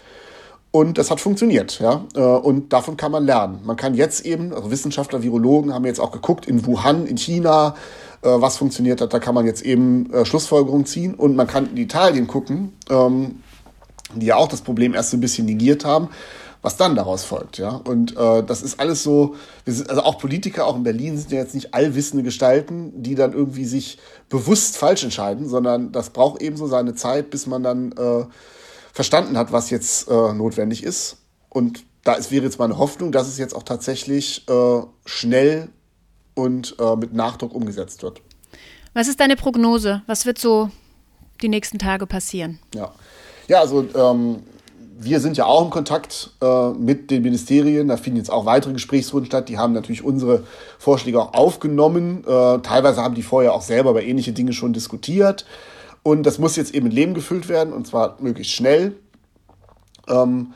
Und 0.71 0.97
das 0.97 1.09
hat 1.09 1.21
funktioniert, 1.21 1.79
ja. 1.79 2.05
Und 2.19 2.71
davon 2.73 2.97
kann 2.97 3.11
man 3.11 3.25
lernen. 3.25 3.61
Man 3.63 3.77
kann 3.77 3.95
jetzt 3.95 4.25
eben, 4.25 4.53
also 4.53 4.69
Wissenschaftler, 4.69 5.23
Virologen 5.23 5.73
haben 5.73 5.85
jetzt 5.85 5.99
auch 5.99 6.11
geguckt 6.11 6.45
in 6.45 6.67
Wuhan, 6.67 7.07
in 7.07 7.17
China, 7.17 7.73
was 8.21 8.57
funktioniert 8.57 8.99
hat. 8.99 9.11
Da 9.13 9.19
kann 9.19 9.33
man 9.33 9.45
jetzt 9.45 9.63
eben 9.63 10.11
Schlussfolgerungen 10.23 10.85
ziehen. 10.85 11.15
Und 11.15 11.35
man 11.35 11.47
kann 11.47 11.71
in 11.71 11.77
Italien 11.77 12.27
gucken, 12.27 12.73
ähm, 12.89 13.41
die 14.13 14.27
ja 14.27 14.35
auch 14.35 14.49
das 14.49 14.61
Problem 14.61 14.93
erst 14.93 15.11
so 15.11 15.17
ein 15.17 15.21
bisschen 15.21 15.45
negiert 15.45 15.85
haben 15.85 16.09
was 16.61 16.77
dann 16.77 16.95
daraus 16.95 17.23
folgt, 17.23 17.57
ja. 17.57 17.69
Und 17.69 18.15
äh, 18.17 18.43
das 18.43 18.61
ist 18.61 18.79
alles 18.79 19.03
so, 19.03 19.35
wir 19.65 19.73
sind, 19.73 19.89
also 19.89 20.03
auch 20.03 20.17
Politiker, 20.17 20.65
auch 20.65 20.75
in 20.75 20.83
Berlin 20.83 21.17
sind 21.17 21.31
ja 21.31 21.39
jetzt 21.39 21.55
nicht 21.55 21.73
allwissende 21.73 22.23
Gestalten, 22.23 23.03
die 23.03 23.15
dann 23.15 23.33
irgendwie 23.33 23.65
sich 23.65 23.99
bewusst 24.29 24.77
falsch 24.77 25.03
entscheiden, 25.03 25.47
sondern 25.47 25.91
das 25.91 26.09
braucht 26.09 26.41
eben 26.41 26.57
so 26.57 26.67
seine 26.67 26.95
Zeit, 26.95 27.29
bis 27.29 27.47
man 27.47 27.63
dann 27.63 27.91
äh, 27.93 28.25
verstanden 28.93 29.37
hat, 29.37 29.51
was 29.51 29.69
jetzt 29.69 30.09
äh, 30.09 30.33
notwendig 30.33 30.83
ist. 30.83 31.17
Und 31.49 31.83
da 32.03 32.13
ist, 32.13 32.31
wäre 32.31 32.45
jetzt 32.45 32.59
meine 32.59 32.77
Hoffnung, 32.77 33.11
dass 33.11 33.27
es 33.27 33.37
jetzt 33.37 33.55
auch 33.55 33.63
tatsächlich 33.63 34.47
äh, 34.49 34.81
schnell 35.05 35.69
und 36.33 36.75
äh, 36.79 36.95
mit 36.95 37.13
Nachdruck 37.13 37.53
umgesetzt 37.53 38.03
wird. 38.03 38.21
Was 38.93 39.07
ist 39.07 39.19
deine 39.19 39.35
Prognose? 39.35 40.01
Was 40.07 40.25
wird 40.25 40.39
so 40.39 40.71
die 41.41 41.49
nächsten 41.49 41.77
Tage 41.79 42.07
passieren? 42.07 42.59
Ja, 42.73 42.91
ja 43.47 43.59
also 43.59 43.85
ähm, 43.93 44.43
wir 44.99 45.19
sind 45.19 45.37
ja 45.37 45.45
auch 45.45 45.63
im 45.63 45.69
Kontakt 45.69 46.31
äh, 46.41 46.69
mit 46.69 47.11
den 47.11 47.21
Ministerien. 47.21 47.87
Da 47.87 47.97
finden 47.97 48.17
jetzt 48.17 48.31
auch 48.31 48.45
weitere 48.45 48.73
Gesprächsrunden 48.73 49.27
statt. 49.27 49.47
Die 49.47 49.57
haben 49.57 49.73
natürlich 49.73 50.03
unsere 50.03 50.43
Vorschläge 50.79 51.21
auch 51.21 51.33
aufgenommen. 51.33 52.23
Äh, 52.27 52.59
teilweise 52.59 53.01
haben 53.03 53.13
die 53.13 53.21
vorher 53.21 53.53
auch 53.53 53.61
selber 53.61 53.91
über 53.91 54.03
ähnliche 54.03 54.33
Dinge 54.33 54.53
schon 54.53 54.73
diskutiert. 54.73 55.45
Und 56.03 56.23
das 56.23 56.39
muss 56.39 56.55
jetzt 56.55 56.73
eben 56.73 56.85
mit 56.85 56.93
Leben 56.93 57.13
gefüllt 57.13 57.49
werden 57.49 57.73
und 57.73 57.85
zwar 57.85 58.17
möglichst 58.21 58.53
schnell. 58.53 58.95
Ähm, 60.07 60.53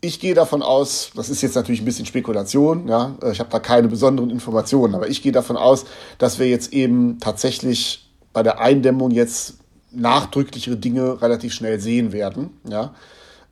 ich 0.00 0.20
gehe 0.20 0.34
davon 0.34 0.62
aus, 0.62 1.10
das 1.14 1.30
ist 1.30 1.42
jetzt 1.42 1.56
natürlich 1.56 1.82
ein 1.82 1.84
bisschen 1.84 2.06
Spekulation, 2.06 2.86
ja, 2.88 3.16
äh, 3.22 3.32
ich 3.32 3.40
habe 3.40 3.50
da 3.50 3.58
keine 3.58 3.88
besonderen 3.88 4.30
Informationen, 4.30 4.94
aber 4.94 5.08
ich 5.08 5.22
gehe 5.22 5.32
davon 5.32 5.56
aus, 5.56 5.86
dass 6.18 6.38
wir 6.38 6.48
jetzt 6.48 6.72
eben 6.72 7.18
tatsächlich 7.20 8.08
bei 8.32 8.42
der 8.42 8.60
Eindämmung 8.60 9.10
jetzt 9.10 9.54
nachdrücklichere 9.90 10.76
Dinge 10.76 11.20
relativ 11.22 11.52
schnell 11.52 11.80
sehen 11.80 12.12
werden, 12.12 12.50
ja. 12.68 12.94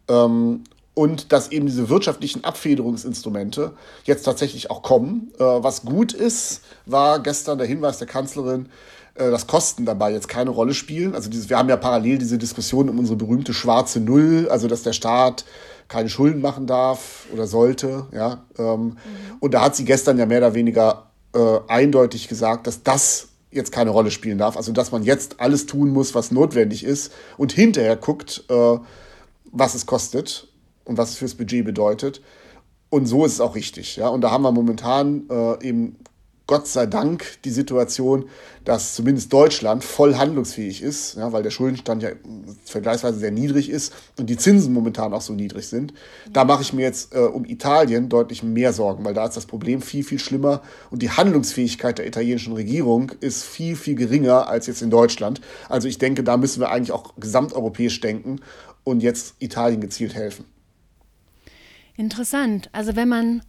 Ähm, 0.09 0.65
und 0.95 1.31
dass 1.33 1.53
eben 1.53 1.67
diese 1.67 1.91
wirtschaftlichen 1.91 2.43
Abfederungsinstrumente 2.45 3.73
jetzt 4.05 4.23
tatsächlich 4.23 4.71
auch 4.71 4.83
kommen. 4.83 5.31
Äh, 5.39 5.45
was 5.45 5.83
gut 5.83 6.15
ist, 6.15 6.63
war 6.87 7.21
gestern 7.21 7.59
der 7.59 7.67
Hinweis 7.67 7.99
der 7.99 8.07
Kanzlerin, 8.07 8.71
äh, 9.15 9.31
dass 9.31 9.47
Kosten 9.47 9.85
dabei 9.85 10.13
jetzt 10.13 10.29
keine 10.29 10.51
Rolle 10.51 10.73
spielen. 10.73 11.15
Also 11.15 11.29
dieses, 11.29 11.51
wir 11.51 11.59
haben 11.59 11.69
ja 11.69 11.77
parallel 11.77 12.17
diese 12.17 12.39
Diskussion 12.39 12.89
um 12.89 12.99
unsere 12.99 13.17
berühmte 13.17 13.53
schwarze 13.53 14.01
Null, 14.01 14.49
also 14.51 14.69
dass 14.69 14.83
der 14.83 14.95
Staat 14.95 15.45
keine 15.89 16.09
Schulden 16.09 16.41
machen 16.41 16.67
darf 16.67 17.27
oder 17.33 17.47
sollte. 17.47 18.07
Ja, 18.13 18.45
ähm, 18.59 18.85
mhm. 18.85 18.97
Und 19.41 19.53
da 19.53 19.61
hat 19.61 19.77
sie 19.77 19.85
gestern 19.85 20.19
ja 20.19 20.25
mehr 20.25 20.39
oder 20.39 20.55
weniger 20.55 21.11
äh, 21.35 21.59
eindeutig 21.69 22.29
gesagt, 22.29 22.67
dass 22.67 22.83
das 22.83 23.29
jetzt 23.51 23.71
keine 23.71 23.91
Rolle 23.91 24.11
spielen 24.11 24.39
darf. 24.39 24.57
Also 24.57 24.73
dass 24.73 24.93
man 24.93 25.03
jetzt 25.03 25.41
alles 25.41 25.67
tun 25.67 25.91
muss, 25.91 26.15
was 26.15 26.31
notwendig 26.31 26.85
ist 26.85 27.13
und 27.37 27.53
hinterher 27.53 27.97
guckt, 27.97 28.45
äh, 28.49 28.79
was 29.59 29.75
es 29.75 29.87
kostet 29.87 30.49
und 30.85 30.99
was 30.99 31.11
es 31.11 31.17
fürs 31.17 31.35
Budget 31.35 31.65
bedeutet. 31.65 32.21
Und 32.91 33.07
so 33.07 33.25
ist 33.25 33.33
es 33.33 33.41
auch 33.41 33.55
richtig. 33.55 33.97
Ja? 33.97 34.09
Und 34.09 34.21
da 34.21 34.31
haben 34.31 34.43
wir 34.43 34.53
momentan 34.53 35.29
äh, 35.29 35.67
eben 35.67 35.97
Gott 36.47 36.69
sei 36.69 36.87
Dank 36.87 37.25
die 37.45 37.51
Situation, 37.51 38.29
dass 38.65 38.95
zumindest 38.95 39.33
Deutschland 39.33 39.83
voll 39.83 40.15
handlungsfähig 40.15 40.81
ist, 40.81 41.17
ja, 41.17 41.33
weil 41.33 41.43
der 41.43 41.51
Schuldenstand 41.51 42.05
ja 42.05 42.11
vergleichsweise 42.65 43.19
sehr 43.19 43.33
niedrig 43.33 43.69
ist 43.69 43.93
und 44.17 44.31
die 44.31 44.37
Zinsen 44.37 44.73
momentan 44.73 45.13
auch 45.13 45.21
so 45.21 45.33
niedrig 45.33 45.67
sind. 45.67 45.93
Da 46.33 46.45
mache 46.45 46.63
ich 46.63 46.73
mir 46.73 46.83
jetzt 46.83 47.15
äh, 47.15 47.19
um 47.19 47.45
Italien 47.45 48.09
deutlich 48.09 48.45
mehr 48.45 48.73
Sorgen, 48.73 49.05
weil 49.05 49.15
da 49.15 49.27
ist 49.27 49.37
das 49.37 49.47
Problem 49.47 49.83
viel, 49.83 50.05
viel 50.05 50.21
schlimmer 50.21 50.63
und 50.91 51.03
die 51.03 51.11
Handlungsfähigkeit 51.11 51.99
der 51.99 52.07
italienischen 52.07 52.53
Regierung 52.53 53.11
ist 53.21 53.43
viel, 53.43 53.75
viel 53.75 53.97
geringer 53.97 54.49
als 54.49 54.69
jetzt 54.69 54.83
in 54.83 54.91
Deutschland. 54.91 55.41
Also 55.69 55.89
ich 55.89 55.99
denke, 55.99 56.23
da 56.23 56.37
müssen 56.37 56.61
wir 56.61 56.71
eigentlich 56.71 56.93
auch 56.93 57.15
gesamteuropäisch 57.17 58.01
denken 58.01 58.41
und 58.85 59.03
jetzt 59.03 59.35
Italien 59.41 59.81
gezielt 59.81 60.15
helfen. 60.15 60.45
Interessant. 61.97 62.69
Also 62.73 62.95
wenn 62.95 63.09
man, 63.09 63.43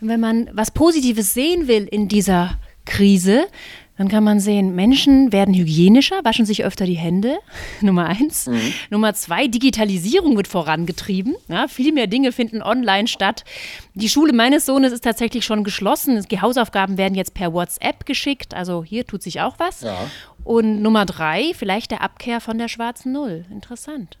wenn 0.00 0.20
man 0.20 0.50
was 0.52 0.70
Positives 0.70 1.34
sehen 1.34 1.68
will 1.68 1.86
in 1.90 2.08
dieser 2.08 2.58
Krise, 2.84 3.46
dann 4.00 4.08
kann 4.08 4.24
man 4.24 4.40
sehen, 4.40 4.74
Menschen 4.74 5.30
werden 5.30 5.52
hygienischer, 5.52 6.24
waschen 6.24 6.46
sich 6.46 6.64
öfter 6.64 6.86
die 6.86 6.96
Hände. 6.96 7.38
Nummer 7.82 8.06
eins. 8.06 8.46
Mhm. 8.46 8.72
Nummer 8.88 9.12
zwei, 9.12 9.46
Digitalisierung 9.46 10.38
wird 10.38 10.48
vorangetrieben. 10.48 11.36
Ja, 11.48 11.68
viel 11.68 11.92
mehr 11.92 12.06
Dinge 12.06 12.32
finden 12.32 12.62
online 12.62 13.08
statt. 13.08 13.44
Die 13.92 14.08
Schule 14.08 14.32
meines 14.32 14.64
Sohnes 14.64 14.94
ist 14.94 15.04
tatsächlich 15.04 15.44
schon 15.44 15.64
geschlossen. 15.64 16.24
Die 16.30 16.40
Hausaufgaben 16.40 16.96
werden 16.96 17.14
jetzt 17.14 17.34
per 17.34 17.52
WhatsApp 17.52 18.06
geschickt. 18.06 18.54
Also 18.54 18.82
hier 18.82 19.06
tut 19.06 19.22
sich 19.22 19.42
auch 19.42 19.56
was. 19.58 19.82
Ja. 19.82 19.98
Und 20.44 20.80
Nummer 20.80 21.04
drei, 21.04 21.52
vielleicht 21.54 21.90
der 21.90 22.00
Abkehr 22.00 22.40
von 22.40 22.56
der 22.56 22.68
schwarzen 22.68 23.12
Null. 23.12 23.44
Interessant. 23.50 24.16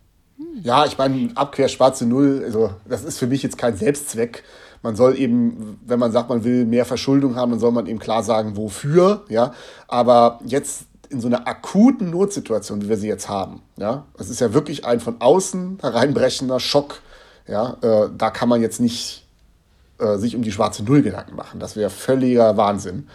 Ja, 0.62 0.84
ich 0.84 0.98
meine, 0.98 1.30
Abquer 1.34 1.68
schwarze 1.68 2.06
Null, 2.06 2.42
also 2.44 2.70
das 2.86 3.04
ist 3.04 3.18
für 3.18 3.26
mich 3.26 3.42
jetzt 3.42 3.56
kein 3.56 3.76
Selbstzweck. 3.76 4.42
Man 4.82 4.96
soll 4.96 5.18
eben, 5.18 5.78
wenn 5.86 5.98
man 5.98 6.12
sagt, 6.12 6.28
man 6.28 6.44
will 6.44 6.64
mehr 6.64 6.84
Verschuldung 6.84 7.36
haben, 7.36 7.50
dann 7.50 7.60
soll 7.60 7.72
man 7.72 7.86
eben 7.86 7.98
klar 7.98 8.22
sagen, 8.22 8.56
wofür, 8.56 9.24
ja. 9.28 9.52
Aber 9.88 10.40
jetzt 10.44 10.84
in 11.10 11.20
so 11.20 11.26
einer 11.26 11.46
akuten 11.46 12.10
Notsituation, 12.10 12.82
wie 12.82 12.88
wir 12.88 12.96
sie 12.96 13.08
jetzt 13.08 13.28
haben, 13.28 13.62
ja, 13.76 14.04
es 14.18 14.30
ist 14.30 14.40
ja 14.40 14.54
wirklich 14.54 14.84
ein 14.84 15.00
von 15.00 15.20
außen 15.20 15.78
hereinbrechender 15.80 16.60
Schock, 16.60 17.00
ja, 17.46 17.76
äh, 17.82 18.08
da 18.16 18.30
kann 18.30 18.48
man 18.48 18.62
jetzt 18.62 18.80
nicht 18.80 19.26
äh, 19.98 20.16
sich 20.16 20.36
um 20.36 20.42
die 20.42 20.52
schwarze 20.52 20.84
Null 20.84 21.02
Gedanken 21.02 21.36
machen. 21.36 21.60
Das 21.60 21.76
wäre 21.76 21.90
völliger 21.90 22.56
Wahnsinn. 22.56 23.08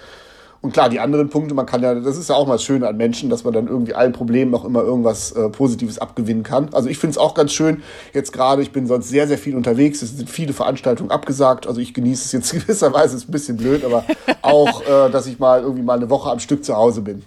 Und 0.66 0.72
klar, 0.72 0.90
die 0.90 1.00
anderen 1.00 1.30
Punkte, 1.30 1.54
man 1.54 1.68
kann 1.68 1.84
ja, 1.84 1.94
das 1.94 2.18
ist 2.18 2.28
ja 2.28 2.36
auch 2.36 2.48
mal 2.48 2.54
das 2.54 2.64
Schöne 2.64 2.88
an 2.88 2.98
Menschen, 2.98 3.30
dass 3.30 3.44
man 3.44 3.54
dann 3.54 3.68
irgendwie 3.68 3.94
allen 3.94 4.14
Problemen 4.14 4.52
auch 4.56 4.66
immer 4.66 4.82
irgendwas 4.82 5.32
äh, 5.34 5.48
Positives 5.50 6.00
abgewinnen 6.00 6.42
kann. 6.42 6.74
Also 6.74 6.90
ich 6.90 6.98
finde 6.98 7.12
es 7.12 7.18
auch 7.20 7.36
ganz 7.36 7.54
schön, 7.54 7.84
jetzt 8.16 8.34
gerade, 8.34 8.64
ich 8.64 8.72
bin 8.72 8.88
sonst 8.88 9.10
sehr, 9.10 9.28
sehr 9.28 9.38
viel 9.38 9.56
unterwegs, 9.56 10.02
es 10.02 10.18
sind 10.18 10.28
viele 10.28 10.54
Veranstaltungen 10.54 11.12
abgesagt, 11.12 11.68
also 11.68 11.80
ich 11.80 11.94
genieße 11.94 12.26
es 12.26 12.32
jetzt 12.32 12.52
gewisserweise, 12.68 13.16
ist 13.16 13.30
ein 13.30 13.32
bisschen 13.32 13.58
blöd, 13.58 13.86
aber 13.86 14.06
auch, 14.42 14.82
äh, 14.82 15.12
dass 15.12 15.28
ich 15.28 15.38
mal 15.38 15.62
irgendwie 15.62 15.84
mal 15.84 15.98
eine 15.98 16.10
Woche 16.10 16.32
am 16.32 16.40
Stück 16.40 16.66
zu 16.66 16.76
Hause 16.76 17.04
bin. 17.04 17.22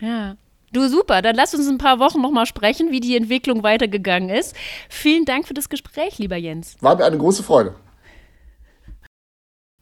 Ja. 0.00 0.36
Du 0.72 0.88
super, 0.88 1.20
dann 1.20 1.36
lass 1.36 1.54
uns 1.54 1.68
ein 1.68 1.76
paar 1.76 1.98
Wochen 1.98 2.22
nochmal 2.22 2.46
sprechen, 2.46 2.92
wie 2.92 3.00
die 3.00 3.14
Entwicklung 3.14 3.62
weitergegangen 3.62 4.30
ist. 4.30 4.56
Vielen 4.88 5.26
Dank 5.26 5.46
für 5.46 5.54
das 5.54 5.68
Gespräch, 5.68 6.18
lieber 6.18 6.36
Jens. 6.36 6.76
War 6.80 6.96
mir 6.96 7.04
eine 7.04 7.18
große 7.18 7.42
Freude. 7.42 7.74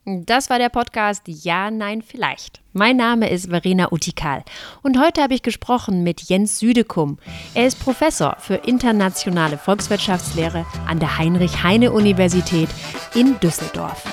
Das 0.09 0.51
war 0.51 0.61
der 0.61 0.69
Podcast 0.69 1.23
Ja, 1.27 1.69
Nein, 1.69 2.01
Vielleicht. 2.01 2.63
Mein 2.73 2.97
Name 2.97 3.29
ist 3.29 3.49
Verena 3.51 3.91
Utikal 3.91 4.45
und 4.83 5.01
heute 5.01 5.21
habe 5.21 5.35
ich 5.35 5.43
gesprochen 5.43 6.05
mit 6.05 6.21
Jens 6.21 6.61
Südekum. 6.61 7.19
Er 7.55 7.67
ist 7.67 7.81
Professor 7.81 8.37
für 8.39 8.55
internationale 8.55 9.59
Volkswirtschaftslehre 9.59 10.65
an 10.87 11.01
der 11.01 11.19
Heinrich-Heine-Universität 11.19 12.69
in 13.17 13.41
Düsseldorf. 13.41 14.05